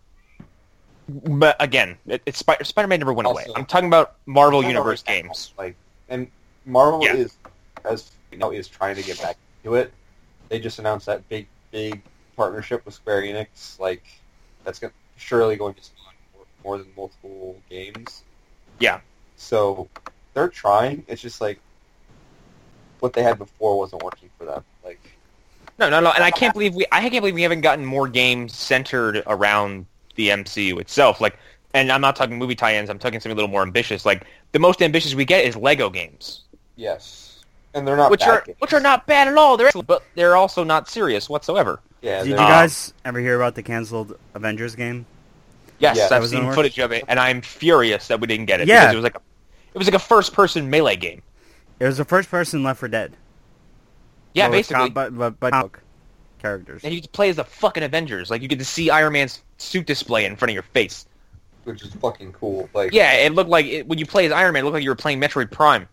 [1.09, 3.45] But again, it, it's Spider- Spider-Man never went away.
[3.57, 5.53] I'm talking about Marvel Marvel Universe is- games.
[5.59, 5.77] like,
[6.09, 6.29] and
[6.67, 7.15] Marvel Yeah.
[7.15, 7.37] is
[7.85, 9.93] as you know is trying to get back to it.
[10.49, 12.01] They just announced that big, big
[12.37, 14.03] partnership with Square Enix, like
[14.65, 18.23] that's gonna, surely going to spawn more, more than multiple games.
[18.79, 19.01] Yeah.
[19.41, 19.89] So
[20.35, 21.03] they're trying.
[21.09, 21.59] It's just like
[23.01, 24.63] what they had before wasn't working for them.
[24.85, 25.01] Like
[25.79, 28.07] No, no, no, and I can't believe we I can't believe we haven't gotten more
[28.07, 29.87] games centered around
[30.17, 31.21] the MCU itself.
[31.21, 31.39] Like,
[31.73, 32.91] and I'm not talking movie tie-ins.
[32.91, 34.05] I'm talking something a little more ambitious.
[34.05, 36.43] Like, the most ambitious we get is Lego games,
[36.77, 38.59] yes, and they're not which bad are games.
[38.61, 39.57] which are not bad at all.
[39.57, 41.81] They're excellent, but they're also not serious whatsoever.
[42.03, 42.19] yeah.
[42.19, 45.07] Did you they're- guys ever hear about the canceled Avengers game?
[45.79, 46.09] Yes, Yeah.
[46.15, 48.61] I've was in seen the footage of it, and I'm furious that we didn't get
[48.61, 48.69] it.
[48.69, 48.81] Yeah.
[48.81, 49.21] because it was like a,
[49.75, 51.23] it was like a first-person melee game.
[51.79, 53.17] It was a first-person Left 4 Dead.
[54.35, 54.85] Yeah, But basically.
[54.87, 55.79] com- but but, but comic
[56.39, 56.85] characters.
[56.85, 58.31] and you get to play as the fucking Avengers.
[58.31, 61.07] Like you get to see Iron Man's suit display in front of your face.
[61.65, 62.69] which is fucking cool.
[62.75, 64.85] Like Yeah, it looked like it, when you play as Iron Man, it looked like
[64.85, 65.89] you were playing Metroid Prime.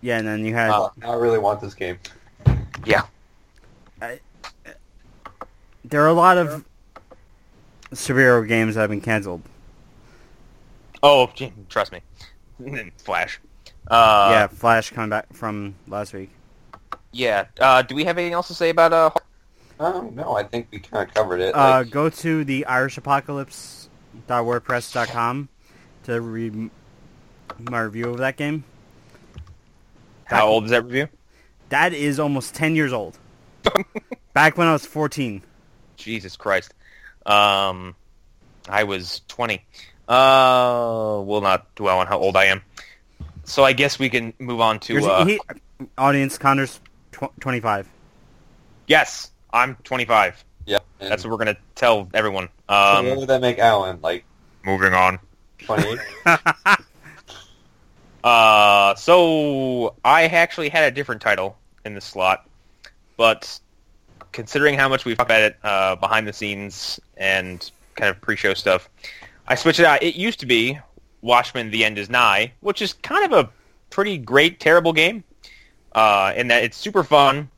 [0.00, 1.98] Yeah, and then you had uh, now I really want this game.
[2.84, 3.02] Yeah.
[5.84, 6.64] there are a lot of
[7.92, 9.42] superhero games that have been canceled.
[11.06, 12.00] Oh, gee, trust me.
[12.96, 13.38] Flash.
[13.88, 16.30] Uh, yeah, Flash coming back from last week.
[17.12, 17.44] Yeah.
[17.60, 19.10] Uh, do we have anything else to say about uh?
[19.78, 21.54] Oh no, I think we kind of covered it.
[21.54, 25.48] Uh, Like, go to the irishapocalypse.wordpress.com
[26.04, 26.70] to read
[27.58, 28.64] my review of that game.
[30.24, 31.08] How old is that review?
[31.68, 33.18] That is almost 10 years old.
[34.32, 35.42] Back when I was 14.
[35.96, 36.72] Jesus Christ.
[37.26, 37.94] Um,
[38.68, 39.62] I was 20.
[40.08, 42.62] Uh, will not dwell on how old I am.
[43.44, 45.04] So I guess we can move on to.
[45.04, 45.40] Uh, he-
[45.98, 46.80] audience, Connor's
[47.12, 47.88] tw- 25.
[48.86, 50.44] yes, I'm 25.
[50.66, 50.78] yeah.
[50.98, 52.48] That's what we're gonna tell everyone.
[52.68, 53.98] so what Um, would that make Alan?
[54.02, 54.24] Like
[54.64, 55.18] moving on.
[55.58, 55.96] twenty?
[58.22, 62.48] Uh, so I actually had a different title in the slot,
[63.18, 63.60] but
[64.32, 68.54] considering how much we've talked about it uh, behind the scenes and kind of pre-show
[68.54, 68.88] stuff,
[69.46, 70.02] I switched it out.
[70.02, 70.78] It used to be
[71.20, 73.50] Watchmen: The End Is Nigh, which is kind of a
[73.90, 75.24] pretty great, terrible game.
[75.92, 77.50] Uh, in that it's super fun,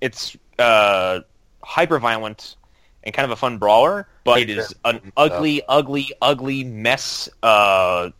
[0.00, 1.20] it's uh,
[1.62, 2.56] hyper violent,
[3.02, 7.28] and kind of a fun brawler, but it is an ugly, ugly, ugly mess.
[7.42, 8.10] Uh,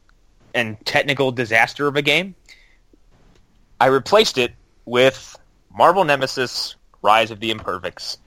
[0.55, 2.35] and technical disaster of a game.
[3.81, 4.53] I replaced it
[4.85, 5.39] with
[5.73, 8.19] Marvel Nemesis: Rise of the Imperfects,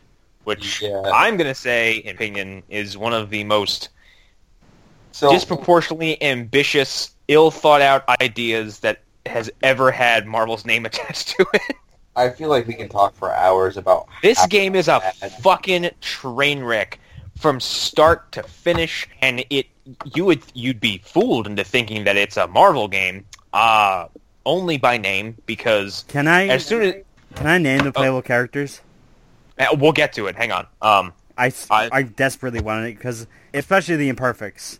[0.46, 1.02] which Yeah.
[1.14, 3.90] I'm going to say, in opinion, is one of the most
[5.14, 11.46] So disproportionately ambitious, ill thought out ideas that has ever had Marvel's name attached to
[11.54, 11.76] it.
[12.16, 15.90] I feel like we can talk for hours about This game is a bad- fucking
[16.02, 17.00] train wreck
[17.38, 19.68] from start to finish, and it
[20.14, 24.08] you would you'd be fooled into thinking that it's a Marvel game, uh,
[24.46, 26.96] only by name because Can I as soon as
[27.36, 28.82] can I name the playable characters?
[29.60, 30.36] uh, we'll get to it.
[30.36, 30.68] Hang on.
[30.82, 34.80] Um, I, s- I- I desperately wanted it because especially the imperfects.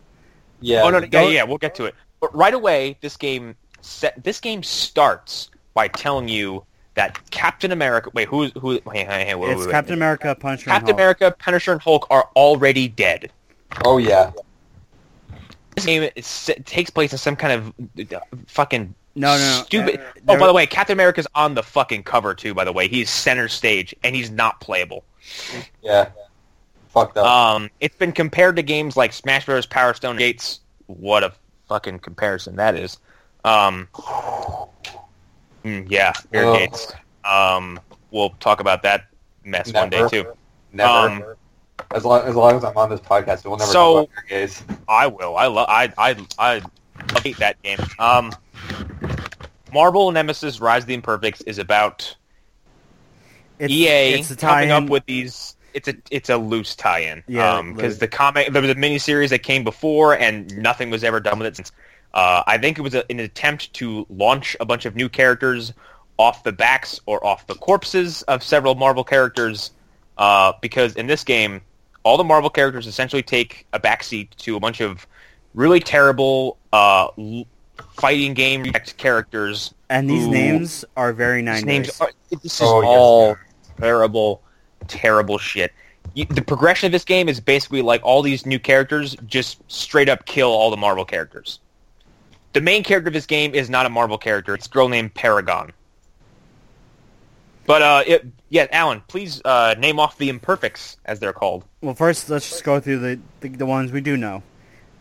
[0.64, 0.84] Yeah.
[0.84, 1.96] oh no, no, yeah, yeah, we'll get to it.
[2.22, 6.64] But right away, this game set this game starts by telling you
[6.96, 8.10] that Captain America.
[8.14, 8.80] Wait, who who?
[8.92, 9.72] Hey, hey, hey, wait, it's wait, wait.
[9.72, 10.96] Captain America, Punisher, and Captain Hulk.
[10.96, 13.32] America, Punisher, and Hulk are already dead.
[13.84, 14.32] Oh yeah.
[15.76, 19.64] This game is, takes place in some kind of uh, fucking No, no, no.
[19.66, 20.00] stupid.
[20.00, 22.54] Uh, oh, by the way, Captain America's on the fucking cover too.
[22.54, 25.04] By the way, he's center stage and he's not playable.
[25.82, 26.10] Yeah.
[26.94, 27.26] Fucked up.
[27.26, 29.66] Um, it's been compared to games like Smash Bros.
[29.66, 30.60] Power Stone Gates.
[30.86, 31.34] What a
[31.68, 33.00] fucking comparison that is.
[33.44, 33.88] Um,
[35.64, 36.58] mm, yeah, Air Ugh.
[36.60, 36.94] Gates.
[37.26, 37.80] Um,
[38.12, 39.08] we'll talk about that
[39.44, 40.26] mess one day too.
[40.72, 40.90] never.
[40.92, 41.24] um,
[41.96, 44.40] as long as long as I'm on this podcast, we'll never So- talk about your
[44.42, 44.64] gays.
[44.88, 45.36] I will.
[45.36, 45.68] I love.
[45.70, 46.62] I I I
[47.24, 47.80] hate that game.
[47.98, 48.32] Um,
[49.74, 52.16] Marvel Nemesis: Rise of the Imperfects is about
[53.58, 55.53] It's, EA it's a coming up with these.
[55.74, 57.24] It's a it's a loose tie-in.
[57.28, 57.98] Yeah, because loose.
[58.00, 61.48] the comic there was a miniseries that came before, and nothing was ever done with
[61.48, 61.72] it since.
[62.14, 65.74] Uh, I think it was a, an attempt to launch a bunch of new characters
[66.18, 69.72] off the backs or off the corpses of several Marvel characters.
[70.16, 71.60] Uh, because in this game,
[72.04, 75.08] all the Marvel characters essentially take a backseat to a bunch of
[75.56, 77.48] really terrible uh, l-
[77.96, 80.32] fighting game characters and these Ooh.
[80.32, 81.64] names are very these nice.
[81.66, 83.36] names are, this is Oh, all yeah.
[83.80, 84.43] terrible,
[84.88, 85.72] terrible shit.
[86.14, 90.10] You, the progression of this game is basically like all these new characters just straight
[90.10, 91.60] up kill all the Marvel characters.
[92.54, 94.54] The main character of this game is not a Marvel character.
[94.54, 95.72] It's a girl named Paragon.
[97.66, 101.64] But uh, it, yeah, Alan, please uh, name off the imperfects as they're called.
[101.82, 104.44] Well, first let's just go through the, the the ones we do know: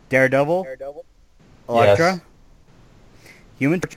[0.09, 1.05] Daredevil, Daredevil.
[1.69, 2.23] Elektra,
[3.59, 3.97] Human, Torch,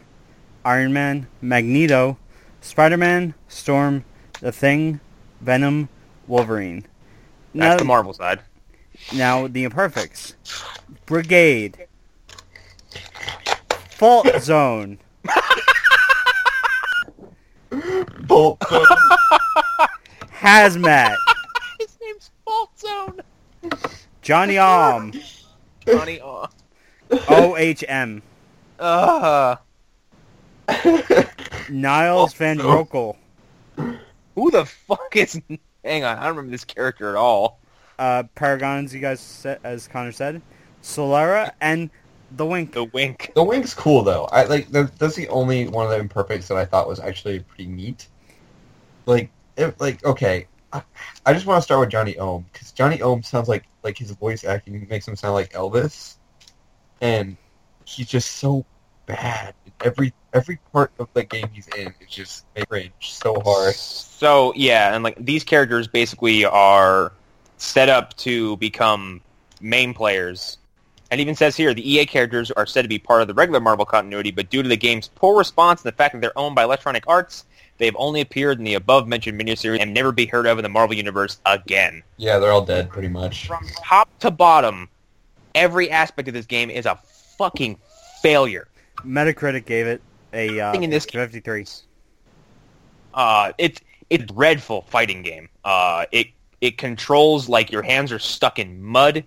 [0.66, 2.18] Iron Man, Magneto,
[2.62, 4.04] Spider-Man, Storm,
[4.42, 5.00] The Thing,
[5.46, 5.88] Venom,
[6.28, 6.82] Wolverine.
[7.54, 8.40] That's Now, the Marvel side.
[9.14, 10.36] now the imperfects.
[11.06, 11.88] Brigade.
[13.92, 14.98] Fault Zone.
[18.28, 18.60] Bolt.
[20.34, 21.16] Hazmat.
[21.80, 23.22] His name's Fault Zone.
[24.22, 25.14] Johnny Ohm.
[25.88, 26.20] Johnny.
[26.20, 26.48] Uh,
[27.12, 28.22] OHM.
[28.80, 29.56] uh,
[31.70, 33.16] Niles Van Roekel.
[34.36, 35.42] Who the fuck is?
[35.84, 37.60] Hang on, I don't remember this character at all.
[37.98, 40.42] Uh, Paragons, you guys said, as Connor said.
[40.84, 41.90] Solera and
[42.32, 42.74] the Wink.
[42.74, 43.32] The Wink.
[43.36, 44.26] the Wink's cool though.
[44.26, 47.40] I like that, that's the only one of the imperfects that I thought was actually
[47.40, 48.08] pretty neat.
[49.06, 50.84] Like, if, like okay, I,
[51.26, 54.12] I just want to start with Johnny Ohm because Johnny Ohm sounds like like his
[54.12, 56.18] voice acting makes him sound like Elvis,
[57.02, 57.38] and
[57.86, 58.66] he's just so
[59.06, 59.54] bad.
[59.82, 63.74] Every every part of the game he's in is just make cringe so hard.
[63.74, 67.14] So yeah, and like these characters basically are
[67.58, 69.22] set up to become
[69.62, 70.58] main players.
[71.10, 73.62] And even says here the EA characters are said to be part of the regular
[73.62, 76.56] Marvel continuity, but due to the game's poor response and the fact that they're owned
[76.56, 77.46] by Electronic Arts,
[77.78, 80.96] they've only appeared in the above-mentioned miniseries and never be heard of in the Marvel
[80.96, 82.04] universe again.
[82.18, 83.48] Yeah, they're all dead pretty much.
[83.48, 84.90] From top to bottom,
[85.54, 87.00] every aspect of this game is a
[87.38, 87.78] fucking
[88.22, 88.68] failure.
[89.06, 90.02] Metacritic gave it
[90.36, 91.66] a uh, Thing in this- 53.
[93.14, 93.80] Uh, it's
[94.10, 95.50] it's a dreadful fighting game.
[95.64, 96.28] Uh, it
[96.62, 99.24] it controls like your hands are stuck in mud.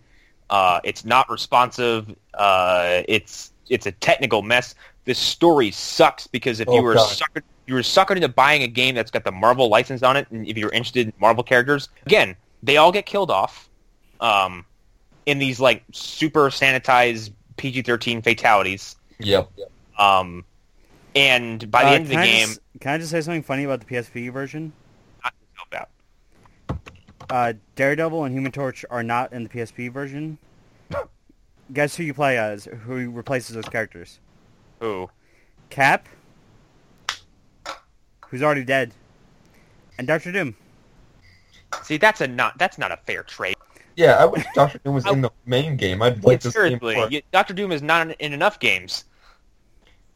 [0.51, 2.15] Uh, it's not responsive.
[2.35, 4.75] Uh, it's it's a technical mess.
[5.05, 7.09] The story sucks because if Oh, you were God.
[7.11, 10.27] suckered, you were suckered into buying a game that's got the Marvel license on it,
[10.31, 13.69] and if you're interested in Marvel characters, again, they all get killed off.
[14.21, 14.65] Um,
[15.27, 18.97] in these like super sanitized PG-13 fatalities.
[19.21, 19.51] Yep.
[19.99, 20.45] Um,
[21.15, 23.43] and by the Uh, end of the I game, just- can I just say something
[23.43, 24.73] funny about the PSP version?
[25.25, 25.35] not
[25.71, 25.89] about.
[27.31, 30.39] Uh, Daredevil and Human Torch are not in the PSP version.
[31.73, 32.65] Guess who you play as?
[32.65, 34.19] Who replaces those characters?
[34.81, 35.11] Who?
[35.69, 36.09] Cap,
[38.29, 38.93] who's already dead,
[39.99, 40.57] and Doctor Doom.
[41.83, 43.55] See, that's a not that's not a fair trade.
[43.97, 46.01] Yeah, I wish Doctor Doom was in the main game.
[46.01, 47.11] I'd like this game Seriously, more.
[47.33, 49.05] Doctor Doom is not in, in enough games.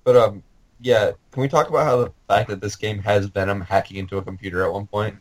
[0.05, 0.43] But um,
[0.83, 4.19] yeah, can we talk about how the fact that this game has Venom hacking into
[4.19, 5.17] a computer at one point?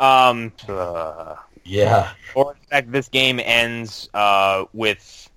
[0.00, 2.10] Um, uh, Yeah.
[2.34, 5.30] or in fact this game ends uh, with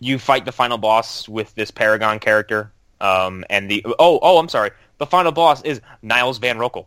[0.00, 2.72] you fight the final boss with this Paragon character.
[3.00, 6.86] Um, and the oh oh I'm sorry, the final boss is Niles Van Roekel.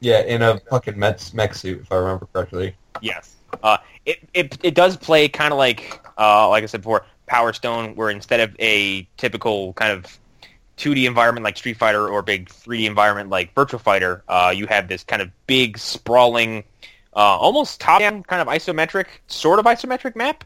[0.00, 2.74] Yeah, in a fucking Mets mech suit, if I remember correctly.
[3.00, 3.36] Yes.
[3.62, 7.54] Uh, it, it it does play kind of like uh, like I said before, Power
[7.54, 10.18] Stone, where instead of a typical kind of
[10.76, 14.86] 2D environment like Street Fighter or big 3D environment like Virtual Fighter, uh, you have
[14.86, 16.62] this kind of big sprawling,
[17.16, 20.44] uh, almost top-down kind of isometric, sort of isometric map.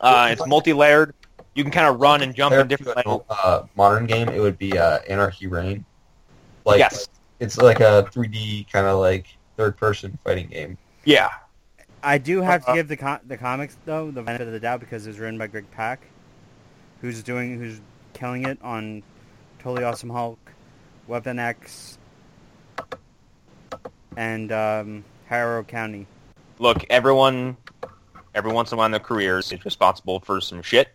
[0.00, 1.14] Uh, it's multi-layered.
[1.54, 3.22] You can kind of run and jump in different levels.
[3.30, 5.84] uh, modern game, it would be uh, Anarchy Reign.
[6.64, 7.08] Like, Yes.
[7.38, 9.26] it's like a 3D kind of like
[9.56, 10.78] third-person fighting game.
[11.04, 11.30] Yeah.
[12.06, 14.60] I do have to Uh, give the co- the comics though the benefit of the
[14.60, 16.00] doubt because it was written by Greg Pak,
[17.00, 17.80] who's doing who's
[18.12, 19.02] killing it on
[19.58, 20.38] Totally Awesome Hulk,
[21.08, 21.98] Weapon X,
[24.16, 26.06] and um, Harrow County.
[26.60, 27.56] Look, everyone,
[28.36, 30.90] every once in a while in their careers is responsible for some shit.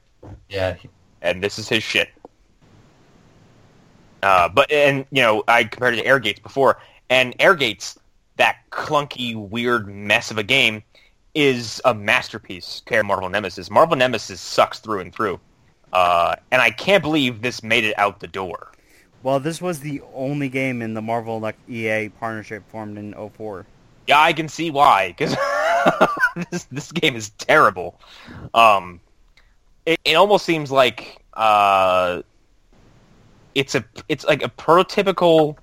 [0.48, 0.78] Yeah,
[1.22, 2.08] and this is his shit.
[4.24, 7.98] Uh, but and you know I compared it to Airgates before, and Airgates,
[8.38, 10.84] that clunky, weird mess of a game,
[11.34, 13.70] is a masterpiece compared to Marvel Nemesis.
[13.70, 15.40] Marvel Nemesis sucks through and through,
[15.94, 18.72] uh, and I can't believe this made it out the door.
[19.24, 23.66] Well, this was the only game in the Marvel like, EA partnership formed in 04.
[24.08, 25.36] Yeah, I can see why because
[26.52, 28.00] this this game is terrible.
[28.54, 29.00] Um,
[29.86, 32.24] it, it almost seems like uh,
[33.56, 35.56] it's a it's like a prototypical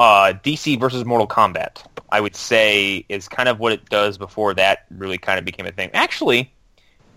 [0.00, 1.84] uh, DC versus Mortal Kombat.
[2.10, 5.66] I would say is kind of what it does before that really kind of became
[5.66, 5.90] a thing.
[5.94, 6.52] Actually,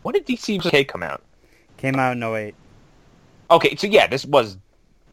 [0.03, 0.69] when did DC vs.
[0.71, 1.23] K come out?
[1.77, 2.53] Came out in 08.
[3.49, 4.57] Okay, so yeah, this was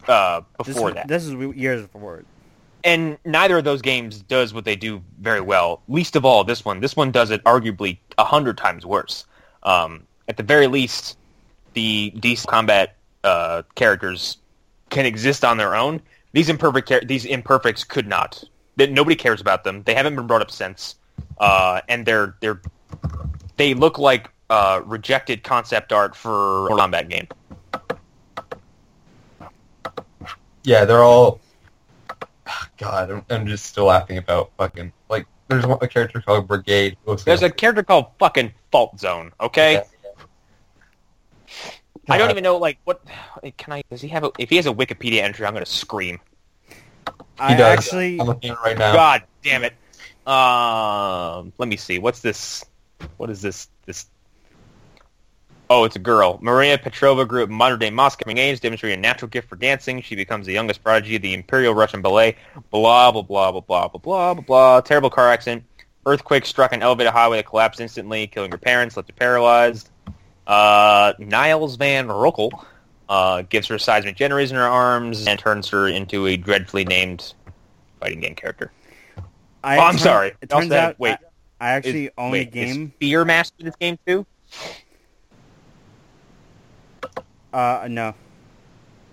[0.09, 1.09] uh, This, before was- that.
[1.09, 2.26] this is years before it.
[2.84, 5.82] and neither of those games does what they do very well.
[5.88, 6.80] Least of all, this one.
[6.80, 9.24] This one does it arguably a hundred times worse.
[9.62, 11.16] Um, at the very least,
[11.74, 14.38] the DC combat uh, characters
[14.90, 16.01] can exist on their own.
[16.39, 18.45] These imperfect, these imperfects could not.
[18.76, 19.82] That nobody cares about them.
[19.82, 20.95] They haven't been brought up since,
[21.39, 22.62] uh, and they're they're
[23.57, 27.26] they look like uh, rejected concept art for a combat game.
[30.62, 31.41] yeah, they're all.
[32.76, 35.26] God, I'm, I'm just still laughing about fucking like.
[35.49, 36.97] There's one, a character called Brigade.
[37.24, 39.32] There's a character called fucking Fault Zone.
[39.41, 39.72] Okay.
[39.72, 39.84] Yeah.
[42.09, 43.03] I don't even know like what
[43.57, 46.20] can I does he have a if he has a Wikipedia entry I'm gonna scream.
[47.38, 47.78] I does.
[47.78, 48.20] actually.
[48.20, 48.92] I'm looking at it right now.
[48.92, 49.74] God damn it.
[50.26, 51.98] Um, let me see.
[51.98, 52.64] What's this?
[53.16, 53.68] What is this?
[53.86, 54.06] This.
[55.70, 56.38] Oh, it's a girl.
[56.40, 59.56] Maria Petrova grew up in modern day Moscow, coming age, demonstrating a natural gift for
[59.56, 60.00] dancing.
[60.02, 62.36] She becomes the youngest prodigy of the Imperial Russian Ballet.
[62.70, 64.42] Blah blah blah blah blah blah blah blah.
[64.42, 64.80] blah.
[64.80, 65.64] Terrible car accident.
[66.06, 69.90] Earthquake struck an elevated highway that collapsed instantly, killing her parents, left her paralyzed.
[70.46, 72.50] Uh, Niles Van Roekel
[73.09, 77.34] uh, gives her seismic generators in her arms and turns her into a dreadfully named
[78.00, 78.70] fighting game character.
[79.64, 80.32] I, oh, I'm turn- sorry.
[80.40, 81.16] It turns had- out wait,
[81.61, 82.82] I, I actually is, own wait, a game.
[82.86, 84.26] Is Fear Master in this game too?
[87.52, 88.14] Uh, no.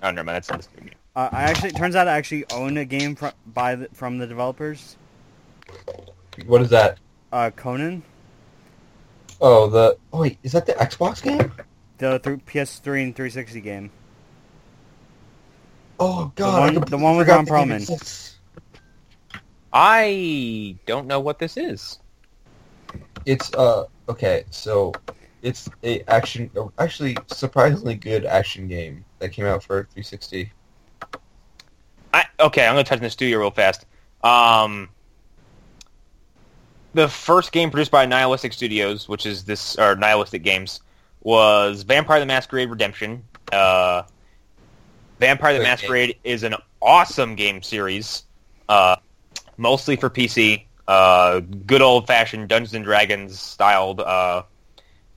[0.03, 0.35] Oh, never mind.
[0.35, 0.91] That's not this game.
[1.15, 4.17] Uh, I actually it turns out I actually own a game from by the, from
[4.17, 4.97] the developers.
[6.45, 6.99] What is that?
[7.31, 8.03] Uh, Conan,
[9.41, 11.51] Oh, the oh wait, is that the Xbox game?
[11.97, 13.91] The th- PS3 and 360 game.
[15.99, 18.35] Oh God, one- I the one with forgot Ron the game Perlman.
[19.71, 21.99] I don't know what this is.
[23.25, 24.93] It's uh okay, so
[25.41, 30.51] it's a action, actually surprisingly good action game that came out for 360.
[32.13, 33.85] I, okay, I'm gonna touch on the studio real fast.
[34.23, 34.89] Um,
[36.93, 40.79] the first game produced by Nihilistic Studios, which is this or Nihilistic Games,
[41.25, 43.23] was Vampire the Masquerade Redemption.
[43.51, 44.03] Uh,
[45.19, 45.71] Vampire the Great game.
[45.71, 48.23] Masquerade is an awesome game series,
[48.69, 48.95] uh,
[49.57, 50.65] mostly for PC.
[50.87, 54.43] Uh, good old fashioned Dungeons and Dragons styled uh,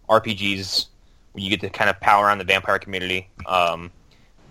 [0.08, 0.86] RPGs
[1.32, 3.28] where you get to kind of power around the vampire community.
[3.46, 3.90] Um,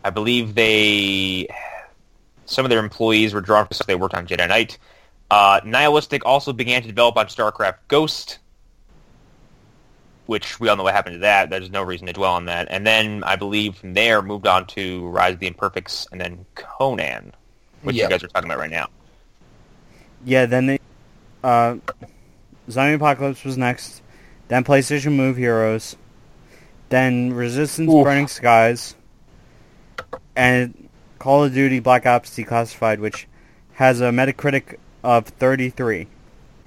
[0.03, 1.47] I believe they
[2.45, 4.78] some of their employees were drawn because they worked on Jedi Knight.
[5.32, 8.38] Uh, Nihilistic also began to develop on StarCraft Ghost,
[10.28, 11.49] which we all know what happened to that.
[11.49, 12.67] There's no reason to dwell on that.
[12.69, 16.45] And then I believe from there moved on to Rise of the Imperfects and then
[16.55, 17.34] Conan,
[17.82, 18.03] which Yeah.
[18.03, 18.88] you guys are talking about right now.
[20.25, 20.80] Yeah, then they,
[21.43, 21.75] uh,
[22.69, 24.01] Zombie Apocalypse was next.
[24.49, 25.95] Then PlayStation Move Heroes.
[26.89, 28.03] Then Resistance Oof.
[28.03, 28.95] Burning Skies.
[30.36, 33.28] And Call of Duty Black Ops Declassified, which
[33.73, 36.07] has a Metacritic of 33.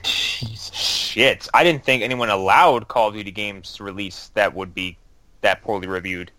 [0.02, 0.99] Jeez.
[1.10, 4.96] Shit, I didn't think anyone allowed Call of Duty games to release that would be
[5.40, 6.30] that poorly reviewed.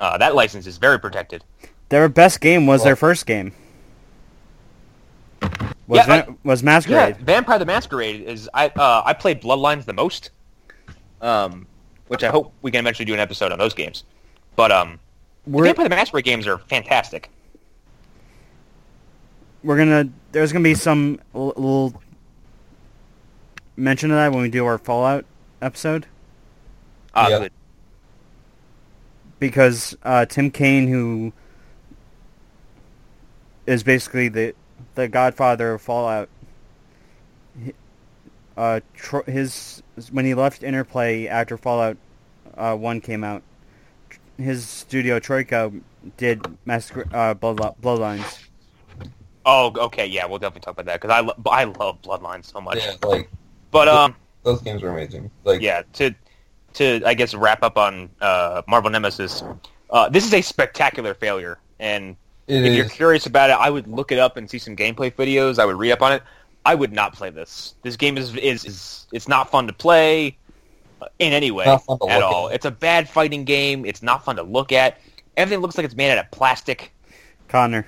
[0.00, 1.44] Uh, that license is very protected.
[1.90, 3.52] Their best game was Well- their first game.
[5.86, 7.16] Was, Yeah, Va- was Masquerade.
[7.18, 10.30] Yeah, Vampire the Masquerade is I uh, I played Bloodlines the most,
[11.20, 11.66] um,
[12.08, 14.04] which I hope we can eventually do an episode on those games.
[14.56, 14.98] But um,
[15.46, 17.28] the We're, Vampire the Masquerade games are fantastic.
[19.62, 22.02] we're gonna there's gonna be some l- little
[23.76, 25.24] mention of that when we do our Fallout
[25.62, 26.06] episode
[27.14, 27.48] Uh, Yeah.
[29.38, 31.32] because uh, Tim Cain, who
[33.66, 34.54] is basically the
[34.94, 36.28] the godfather of Fallout,
[38.56, 41.96] uh, Tro- his when he left Interplay after Fallout
[42.56, 43.42] uh, One came out,
[44.38, 45.72] his studio Troika
[46.16, 48.40] did Massacre, uh, Bloodli- Bloodlines.
[49.46, 52.60] Oh, okay, yeah, we'll definitely talk about that because I lo- I love Bloodlines so
[52.60, 52.78] much.
[52.78, 53.30] Yeah, like
[53.74, 54.14] But um,
[54.44, 55.32] those games were amazing.
[55.42, 56.14] Like yeah, to
[56.74, 59.42] to I guess wrap up on uh, Marvel Nemesis,
[59.90, 62.14] uh, this is a spectacular failure, and
[62.46, 62.76] if is.
[62.76, 65.58] you're curious about it, I would look it up and see some gameplay videos.
[65.58, 66.22] I would read up on it.
[66.64, 67.74] I would not play this.
[67.82, 70.36] This game is is, is it's not fun to play
[71.02, 72.48] uh, in any way Not fun to at all.
[72.48, 72.54] at.
[72.54, 73.84] It's a bad fighting game.
[73.84, 75.00] It's not fun to look at.
[75.36, 76.92] Everything looks like it's made out of plastic.
[77.48, 77.84] Connor,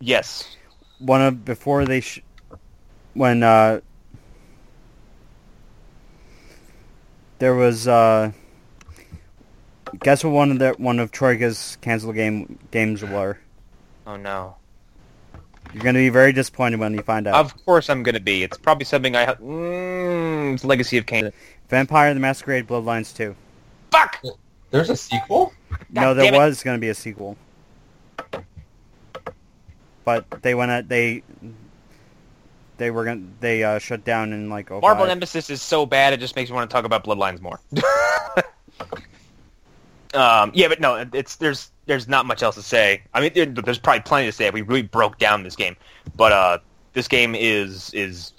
[0.00, 0.56] Yes.
[1.00, 2.22] one of before they sh-
[3.12, 3.80] when uh,
[7.38, 8.32] there was uh,
[10.00, 13.38] guess what one of the one of Troika's canceled game games were.
[14.06, 14.56] Oh no.
[15.74, 17.34] You're gonna be very disappointed when you find out.
[17.34, 18.42] Of course I'm gonna be.
[18.42, 19.26] It's probably something I.
[19.34, 21.32] Mm, it's Legacy of Kain.
[21.68, 23.34] Vampire the Masquerade Bloodlines 2.
[23.90, 24.22] Fuck.
[24.70, 25.52] There's a sequel.
[25.90, 27.36] no, there was going to be a sequel.
[30.04, 31.22] But they went at they
[32.78, 36.12] they were to they uh, shut down in like oh Marvel Nemesis is so bad
[36.12, 37.60] it just makes me want to talk about Bloodlines more.
[40.14, 43.02] um, yeah, but no, it's there's there's not much else to say.
[43.14, 45.76] I mean, there, there's probably plenty to say we really broke down this game,
[46.16, 46.58] but uh,
[46.92, 48.32] this game is is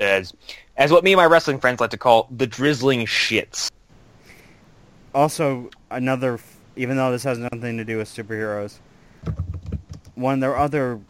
[0.00, 0.32] as
[0.76, 3.70] as what me and my wrestling friends like to call the drizzling shits.
[5.14, 6.38] Also, another
[6.76, 8.78] even though this has nothing to do with superheroes,
[10.14, 11.00] one of their other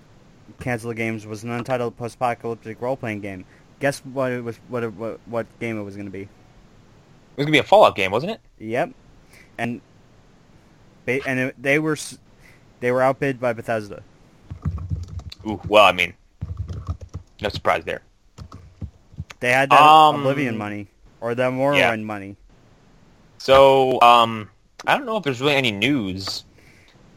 [0.60, 3.44] canceled games was an untitled post-apocalyptic role-playing game.
[3.80, 4.56] Guess what it was?
[4.68, 6.22] What it, what, what game it was going to be?
[6.22, 6.28] It
[7.36, 8.40] was gonna be a Fallout game, wasn't it?
[8.58, 8.92] Yep,
[9.58, 9.82] and
[11.04, 11.98] they and it, they were
[12.80, 14.02] they were outbid by Bethesda.
[15.46, 16.14] Ooh, well, I mean,
[17.42, 18.00] no surprise there.
[19.40, 20.88] They had that Um, Oblivion money
[21.20, 21.96] or the Morrowind Yeah.
[21.96, 22.36] money.
[23.38, 24.48] So, um,
[24.86, 26.44] I don't know if there's really any news.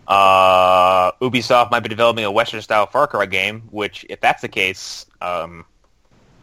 [0.09, 5.05] Uh, Ubisoft might be developing a Western-style Far Cry game, which, if that's the case,
[5.21, 5.63] um,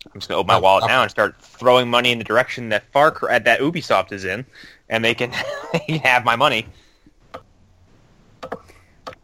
[0.07, 2.85] I'm just gonna open my wallet now and start throwing money in the direction that
[2.93, 4.47] Far Cry that Ubisoft is in,
[4.89, 5.33] and they can,
[5.73, 6.67] they can have my money.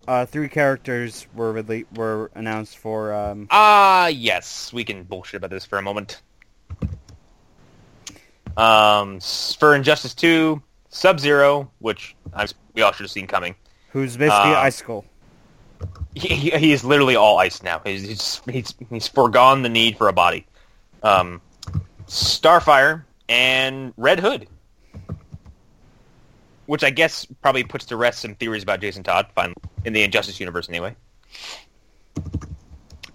[0.09, 5.51] Uh, three characters were rele- were announced for um, Ah, yes, we can bullshit about
[5.51, 6.21] this for a moment.
[8.57, 13.55] Um, for Injustice 2, Sub-Zero, which I, we all should have seen coming.
[13.93, 15.05] Who's basically Uh, Icicle.
[16.15, 17.81] He, he, he is literally all ice now.
[17.85, 20.47] He's, he's he's he's foregone the need for a body.
[21.03, 21.41] Um,
[22.07, 24.47] Starfire and Red Hood,
[26.67, 30.03] which I guess probably puts to rest some theories about Jason Todd, finally, in the
[30.03, 30.95] Injustice universe anyway.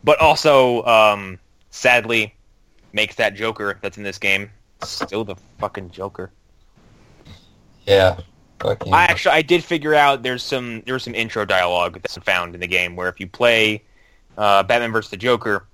[0.04, 1.40] But also, um,
[1.70, 2.36] sadly,
[2.94, 4.50] makes that Joker that's in this game
[4.84, 6.32] still the fucking Joker.
[7.86, 8.20] Yeah.
[8.60, 8.94] Fucking.
[8.94, 12.62] I actually I did figure out there's some there's some intro dialogue that's found in
[12.62, 13.84] the game where if you play
[14.38, 15.66] uh, Batman vs the Joker,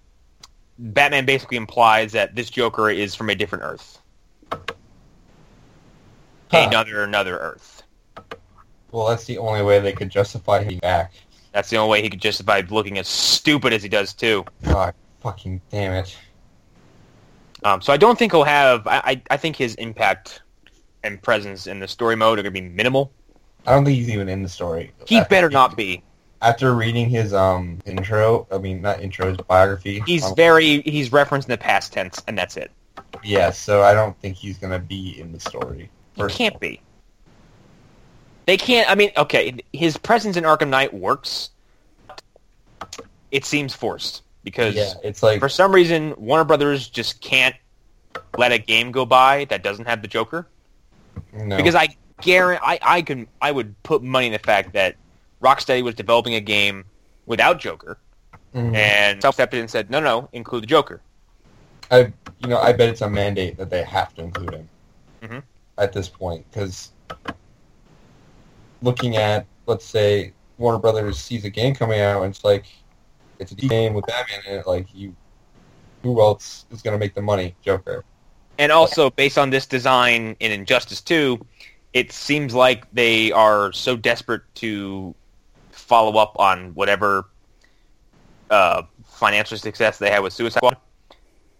[0.78, 4.00] Batman basically implies that this Joker is from a different Earth,
[4.52, 6.68] Huh.
[6.68, 7.84] another another Earth.
[8.92, 11.14] Well, that's the only way they could justify him back.
[11.52, 14.44] That's the only way he could justify looking as stupid as he does too.
[14.64, 16.16] God, fucking damn it.
[17.64, 18.86] Um, so I don't think he'll have.
[18.88, 20.42] I, I I think his impact
[21.04, 23.12] and presence in the story mode are going to be minimal.
[23.66, 24.92] I don't think he's even in the story.
[25.08, 26.04] He After- better not be.
[26.42, 30.04] After reading his um intro, I mean not intro, his biography.
[30.06, 32.70] He's um, very he's referenced in the past tense, and that's it.
[33.24, 33.52] yeah.
[33.52, 35.90] So I don't think he's gonna be in the story.
[36.18, 36.82] He can't be.
[38.46, 38.92] They can't.
[38.92, 41.50] I mean, okay, his presence in Arkham Knight works.
[43.32, 47.56] It seems forced because Yeah, it's like for some reason Warner Brothers just can't
[48.38, 50.46] let a game go by that doesn't have the Joker.
[51.34, 51.58] No.
[51.58, 51.90] Because I
[52.22, 54.96] guarantee, I, I can, I would put money in the fact that
[55.42, 56.86] Rocksteady was developing a game
[57.26, 57.98] without Joker,
[58.54, 58.76] Mhm.
[58.76, 61.02] and self-stepped in and said, no, no, include the Joker.
[61.92, 64.70] I, you know, I bet it's a mandate that they have to include him
[65.22, 65.44] Mhm.
[65.78, 66.92] at this point because
[68.82, 72.66] looking at, let's say, Warner Brothers sees a game coming out and it's like
[73.40, 74.68] it's a game with Batman in it.
[74.68, 75.16] Like you,
[76.04, 77.56] who else is going to make the money?
[77.62, 78.04] Joker.
[78.58, 81.44] And also, based on this design in Injustice 2,
[81.94, 85.16] it seems like they are so desperate to
[85.72, 87.26] follow up on whatever
[88.50, 90.78] uh, financial success they had with Suicide Squad,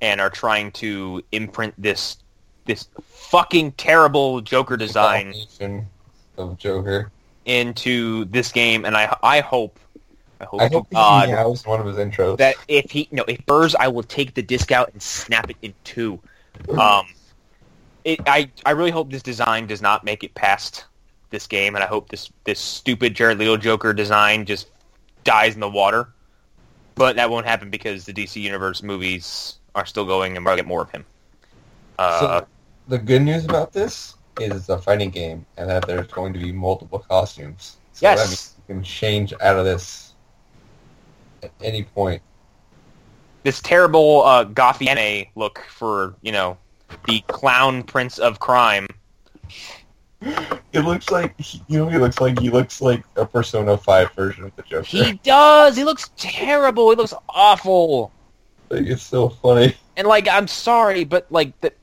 [0.02, 2.18] and are trying to imprint this
[2.66, 5.34] this fucking terrible Joker design
[6.38, 7.12] of Joker.
[7.46, 8.86] into this game.
[8.86, 9.80] And I I hope
[10.40, 12.38] I hope, I hope God he one of his intros.
[12.38, 15.58] that if he no if Burrs, I will take the disc out and snap it
[15.62, 16.20] in two.
[16.78, 17.08] Um,
[18.04, 20.86] it, I I really hope this design does not make it past
[21.30, 24.70] this game, and I hope this this stupid Jared Leto Joker design just
[25.24, 26.10] dies in the water.
[26.96, 30.68] But that won't happen because the DC Universe movies are still going, and we'll get
[30.68, 31.06] more of him.
[31.98, 32.48] Uh, so
[32.88, 36.40] the good news about this is it's a fighting game, and that there's going to
[36.40, 37.78] be multiple costumes.
[37.94, 38.56] So Yes.
[38.68, 40.14] you can change out of this
[41.42, 42.22] at any point.
[43.44, 46.58] This terrible uh, gothy anime look for you know
[47.08, 48.88] the clown prince of crime.
[50.72, 51.36] It looks like
[51.68, 51.90] you know.
[51.90, 54.86] He looks like he looks like a Persona Five version of the Joker.
[54.86, 55.76] He does.
[55.76, 56.90] He looks terrible.
[56.90, 58.12] He looks awful.
[58.70, 59.76] Like, it's so funny.
[59.98, 61.74] And like, I'm sorry, but like the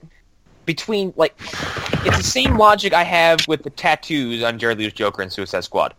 [0.65, 1.35] between like,
[2.05, 5.65] it's the same logic I have with the tattoos on Jared Leto's Joker and Suicide
[5.65, 5.95] Squad.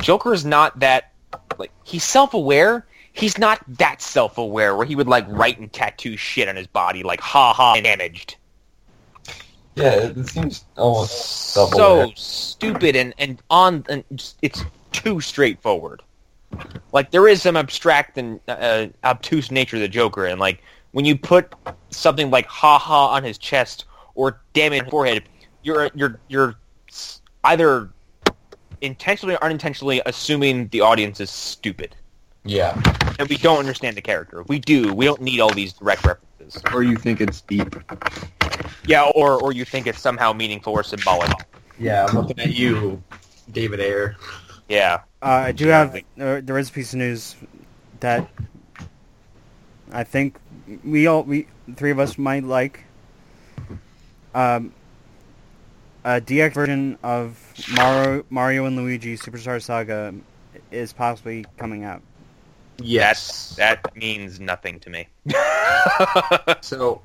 [0.00, 1.12] Joker is not that
[1.58, 2.86] like he's self-aware.
[3.14, 7.04] He's not that self-aware where he would like write and tattoo shit on his body
[7.04, 8.36] like ha ha damaged.
[9.76, 14.04] Yeah, it, seems almost so stupid and and on and
[14.42, 16.02] it's too straightforward.
[16.92, 21.04] Like there is some abstract and uh, obtuse nature of the Joker, and like when
[21.04, 21.54] you put
[21.90, 23.84] something like "ha ha" on his chest
[24.16, 25.22] or "damn it" on his forehead,
[25.62, 26.56] you're you're you're
[27.44, 27.90] either
[28.80, 31.94] intentionally or unintentionally assuming the audience is stupid,
[32.44, 32.80] Yeah,
[33.18, 34.40] and we don't understand the character.
[34.40, 36.62] If we do, we don't need all these direct references.
[36.72, 37.74] Or you think it's deep.
[38.86, 41.30] Yeah, or or you think it's somehow meaningful or symbolic.
[41.78, 43.02] Yeah, I'm looking at you,
[43.50, 44.16] David Ayer.
[44.68, 45.00] Yeah.
[45.22, 47.36] Uh, I do have uh, there is a piece of news
[48.00, 48.28] that
[49.92, 50.38] I think
[50.84, 51.46] we all we
[51.76, 52.84] three of us might like.
[54.34, 54.74] Um,
[56.04, 57.38] a DX version of
[57.74, 60.14] Mario Mario and Luigi Superstar Saga
[60.70, 62.02] is possibly coming out.
[62.78, 63.54] Yes.
[63.56, 65.08] That that means nothing to me.
[66.60, 67.02] So,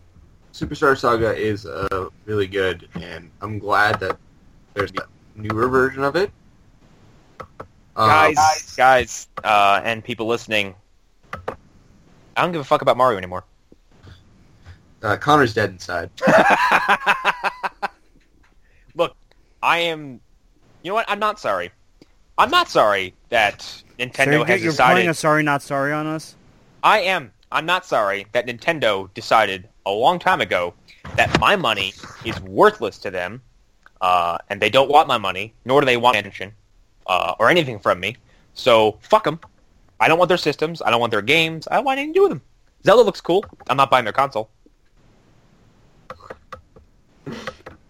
[0.53, 4.17] Superstar Saga is uh, really good, and I'm glad that
[4.73, 5.05] there's a
[5.35, 6.31] newer version of it.
[7.95, 10.75] Um, guys, guys, uh, and people listening,
[12.37, 13.43] I don't give a fuck about Mario anymore.
[15.03, 16.09] uh, Connor's dead inside.
[18.95, 19.15] Look,
[19.61, 20.21] I am.
[20.83, 21.05] You know what?
[21.09, 21.71] I'm not sorry.
[22.37, 26.07] I'm not sorry that so Nintendo you're, has you're playing a sorry not sorry on
[26.07, 26.35] us.
[26.83, 27.31] I am.
[27.51, 30.73] I'm not sorry that Nintendo decided a long time ago
[31.15, 31.93] that my money
[32.23, 33.41] is worthless to them,
[34.01, 36.53] uh, and they don't want my money, nor do they want attention
[37.07, 38.15] uh, or anything from me.
[38.53, 39.39] So fuck them.
[39.99, 40.81] I don't want their systems.
[40.81, 41.67] I don't want their games.
[41.69, 42.41] I don't want anything to do with them.
[42.85, 43.43] Zelda looks cool.
[43.69, 44.49] I'm not buying their console.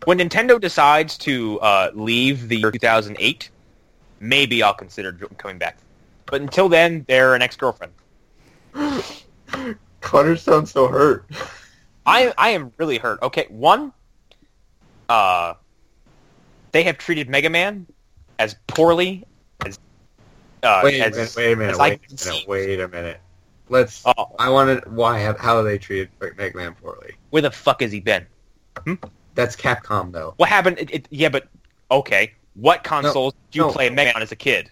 [0.05, 3.51] When Nintendo decides to uh, leave the year 2008,
[4.19, 5.77] maybe I'll consider coming back.
[6.29, 7.93] But until then, they're an ex-girlfriend.
[10.01, 11.25] Connor sounds so hurt.
[12.05, 13.21] I I am really hurt.
[13.21, 13.93] Okay, one,
[15.09, 15.53] uh,
[16.71, 17.85] they have treated Mega Man
[18.39, 19.25] as poorly
[19.65, 19.77] as
[20.63, 22.45] uh, Wait a as, minute, wait a minute, wait a minute, see.
[22.47, 23.19] wait a minute.
[23.71, 27.13] Let's, Oh, I wanted, why, have, how they treated Mega Man poorly?
[27.29, 28.25] where the fuck has he been?
[29.35, 30.33] That's Capcom, though.
[30.37, 30.79] What happened?
[30.79, 31.47] It, it, yeah, but
[31.91, 32.33] okay.
[32.55, 33.71] What consoles did you no.
[33.71, 34.71] play Mega Man as a kid?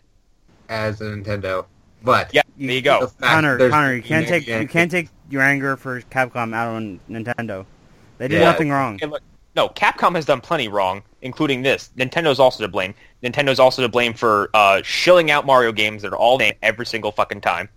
[0.70, 1.66] As a Nintendo.
[2.04, 3.08] But Yeah, there you go.
[3.08, 7.00] the Connor, Connor, you can't take you can't take your anger for Capcom out on
[7.10, 7.66] Nintendo.
[8.18, 8.52] They did Yeah.
[8.52, 9.00] nothing wrong.
[9.02, 9.22] Look,
[9.56, 11.90] no, Capcom has done plenty wrong, including this.
[11.98, 12.94] Nintendo's also to blame.
[13.24, 16.86] Nintendo's also to blame for uh, shilling out Mario games that are all named every
[16.86, 17.68] single fucking time,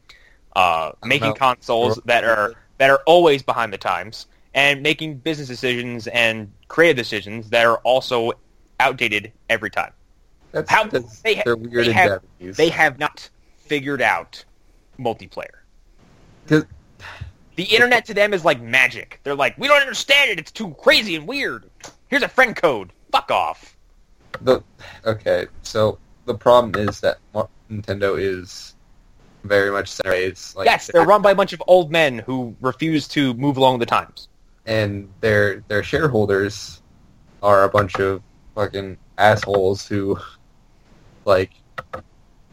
[0.55, 1.35] uh, making know.
[1.35, 6.97] consoles that are that are always behind the times, and making business decisions and creative
[6.97, 8.33] decisions that are also
[8.79, 9.93] outdated every time.
[10.53, 12.23] That's, How- that's, they ha- they have-.
[12.41, 13.29] They have not
[13.59, 14.45] figured out
[14.99, 15.61] multiplayer.
[17.57, 19.21] The internet to them is like magic.
[19.23, 20.39] They're like, we don't understand it.
[20.39, 21.69] It's too crazy and weird.
[22.09, 22.93] Here's a friend code.
[23.13, 23.77] Fuck off.
[24.43, 24.63] The
[25.05, 27.19] okay, so the problem is that
[27.71, 28.75] Nintendo is
[29.45, 33.09] very much in like yes, they're run by a bunch of old men who refuse
[33.09, 34.29] to move along the times.
[34.67, 36.83] and their their shareholders
[37.43, 38.23] are a bunch of
[38.55, 40.19] fucking assholes who
[41.25, 41.51] like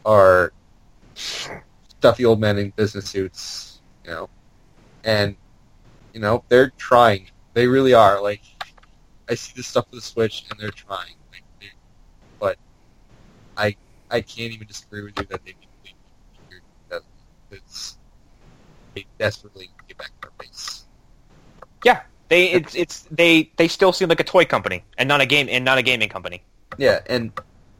[0.04, 0.52] are
[1.14, 4.28] stuffy old men in business suits, you know,
[5.04, 5.36] and
[6.12, 7.28] you know they're trying.
[7.54, 8.22] They really are.
[8.22, 8.42] Like
[9.28, 11.14] I see the stuff with the Switch, and they're trying.
[11.32, 11.66] Like, they,
[12.38, 12.56] but
[13.56, 13.76] I
[14.10, 15.94] I can't even disagree with you that they need to be
[16.88, 17.02] that
[17.50, 17.98] it's
[18.94, 20.84] they desperately get back to their base.
[21.84, 25.26] Yeah, they it's it's they they still seem like a toy company and not a
[25.26, 26.42] game and not a gaming company.
[26.78, 27.32] Yeah, and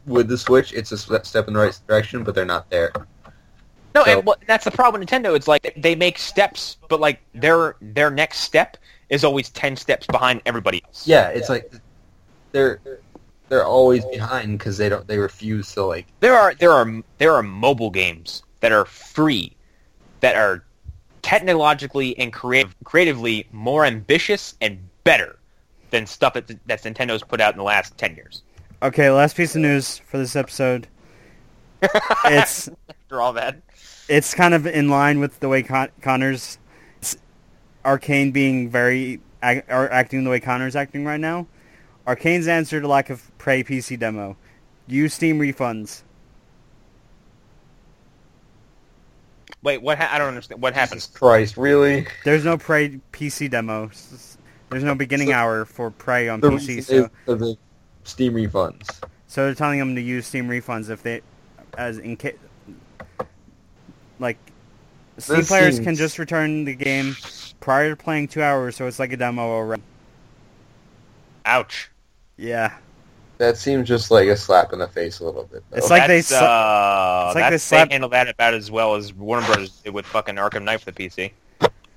[0.09, 2.91] with the Switch, it's a step in the right direction, but they're not there.
[3.95, 5.35] No, So- and well, that's the problem with Nintendo.
[5.35, 8.77] It's like they make steps, but like their their next step
[9.09, 11.07] is always ten steps behind everybody else.
[11.07, 11.71] Yeah, it's like
[12.51, 12.79] they're
[13.47, 17.33] they're always behind because they don't they refuse to like There are there are there
[17.33, 19.55] are mobile games that are free,
[20.19, 20.63] that are
[21.21, 25.37] technologically and creative, creatively more ambitious and better
[25.89, 28.43] than stuff that that Nintendo's put out in the last ten years.
[28.81, 30.87] Okay, last piece of news for this episode.
[32.25, 33.61] It's After all that,
[34.07, 36.57] it's kind of in line with the way Con- Connor's
[37.85, 41.47] Arkane being very ac- or acting the way Connor's acting right now.
[42.05, 44.35] Arkane's answer to lack of Prey PC demo:
[44.87, 46.03] use Steam refunds.
[49.63, 49.97] wait, what?
[49.97, 50.61] Ha- I don't understand.
[50.61, 51.01] What happened?
[51.01, 52.05] Jesus Christ, really?
[52.25, 53.89] There's no Prey PC demo.
[54.69, 56.83] There's no beginning So- hour for Prey on The PC.
[56.83, 57.57] So, is for the
[58.03, 59.01] Steam refunds.
[59.27, 61.21] so they're telling them to use Steam refunds if they,
[61.77, 62.35] as in case,
[64.19, 64.37] like,
[65.17, 67.15] Steam This players can just return the game
[67.59, 69.83] prior to playing two hours, so it's like a demo already.
[71.45, 71.89] Ouch.
[72.37, 72.77] Yeah.
[73.37, 75.63] That seems just like a slap in the face a little bit.
[75.69, 75.77] Though.
[75.77, 78.69] It's like they That's, sla- uh, it's like they that's- slapped- handle that about as
[78.69, 81.31] well as Warner Brothers did with fucking Arkham Knight for the PC.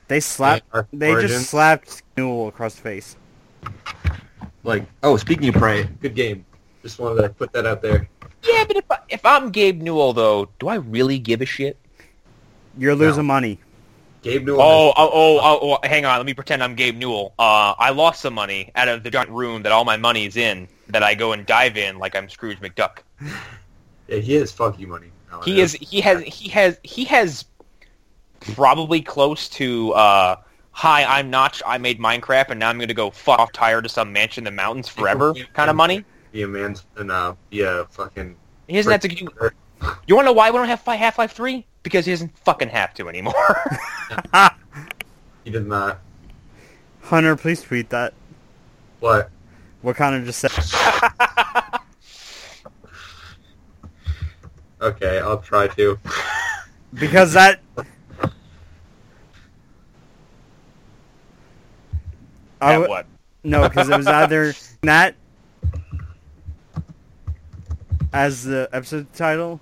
[0.09, 0.65] They slapped.
[0.73, 3.17] Arc They just slapped Newell across the face.
[4.65, 6.45] Like, oh, speaking of Prey, good game.
[6.83, 8.09] Just wanted to put that out there.
[8.43, 11.79] Yeah, but if, I, if I'm Gabe Newell, though, do I really give a shit?
[12.77, 13.59] You're losing money.
[14.23, 14.61] Gabe Newell.
[14.61, 16.17] Oh, oh, oh, oh, oh, hang on.
[16.17, 17.35] Let me pretend I'm Gabe Newell.
[17.39, 20.37] Uh, I lost some money out of the giant room that all my money is
[20.37, 22.99] in that I go and dive in like I'm Scrooge McDuck.
[24.09, 25.07] Yeah, he has fuck you money.
[25.45, 25.73] He is.
[25.75, 26.23] He has.
[26.25, 26.79] He has.
[26.83, 27.45] He has
[28.41, 29.93] probably close to.
[29.93, 30.37] uh
[30.73, 31.63] Hi, I'm Notch.
[31.67, 34.43] I made Minecraft, and now I'm going to go fuck off tired to some mansion
[34.43, 36.05] in the mountains forever kind of money.
[36.33, 38.35] Yeah, a man and uh, be a fucking.
[38.67, 39.15] He doesn't have to.
[39.15, 39.29] You,
[40.07, 41.67] you want to know why we don't have Half Life Three?
[41.83, 43.35] Because he doesn't fucking have to anymore.
[45.45, 45.99] He did not.
[47.03, 48.15] Hunter, please tweet that.
[49.01, 49.31] What?
[49.81, 50.53] What kind of just said.
[54.81, 55.99] Okay, I'll try to.
[56.95, 57.61] Because that.
[62.63, 63.07] I At what?
[63.43, 65.17] No, because it was either that
[68.13, 69.61] as the episode title,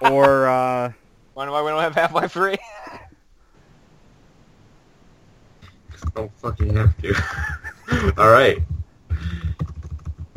[0.00, 0.92] or uh,
[1.34, 2.56] Wonder why we don't have Half Life Three?
[6.14, 7.14] Don't fucking have to.
[8.18, 8.62] All right.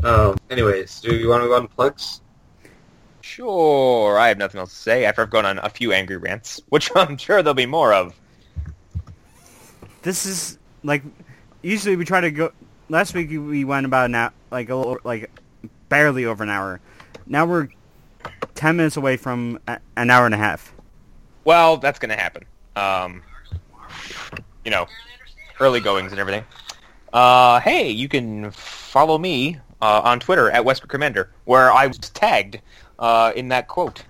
[0.03, 0.36] Um.
[0.49, 2.22] Anyways, do you want to go on plugs?
[3.22, 4.20] Sure.
[4.20, 6.91] I have nothing else to say after I've gone on a few angry rants, which
[6.95, 8.20] I'm sure there'll be more of.
[10.02, 11.03] this is like
[11.62, 12.52] usually we try to go.
[12.90, 15.32] Last week we went about an hour, like a little, like
[15.90, 16.80] barely over an hour.
[17.26, 17.70] Now we're
[18.56, 20.74] ten minutes away from a, an hour and a half.
[21.44, 22.45] Well, that's going to happen.
[22.76, 23.24] Um,
[24.64, 24.86] you know,
[25.60, 26.44] early goings and everything.
[27.12, 31.98] Uh, hey, you can follow me uh, on Twitter at Westbrook Commander, where I was
[31.98, 32.60] tagged
[32.99, 34.03] uh, in that quote.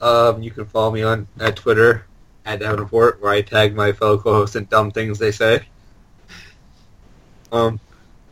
[0.00, 2.06] Um, you can follow me on at Twitter
[2.44, 5.64] at Davenport, where I tag my fellow co-hosts in dumb things they say.
[7.52, 7.78] Um,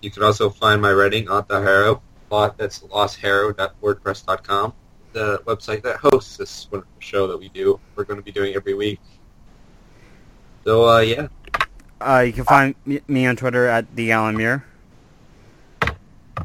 [0.00, 2.56] you can also find my writing on the Harrow plot.
[2.56, 4.72] That's lostharrow.wordpress.com,
[5.12, 7.78] the website that hosts this wonderful show that we do.
[7.94, 9.00] We're going to be doing every week.
[10.64, 11.28] So, uh, yeah.
[12.00, 14.64] Uh, you can find me, on Twitter at the Alan Muir.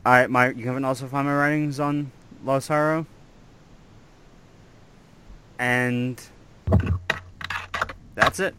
[0.05, 2.11] I my you can also find my writings on
[2.43, 3.05] Lost Harrow.
[5.57, 6.21] And
[8.15, 8.55] that's it.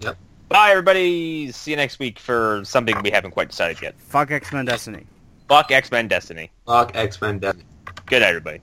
[0.00, 0.16] Yep.
[0.48, 1.52] Bye, everybody.
[1.52, 3.94] See you next week for something we haven't quite decided yet.
[3.98, 5.06] Fuck X Men Destiny.
[5.48, 6.50] Fuck X-Men Destiny.
[6.66, 7.64] Fuck X-Men Destiny.
[8.06, 8.60] Good night, everybody.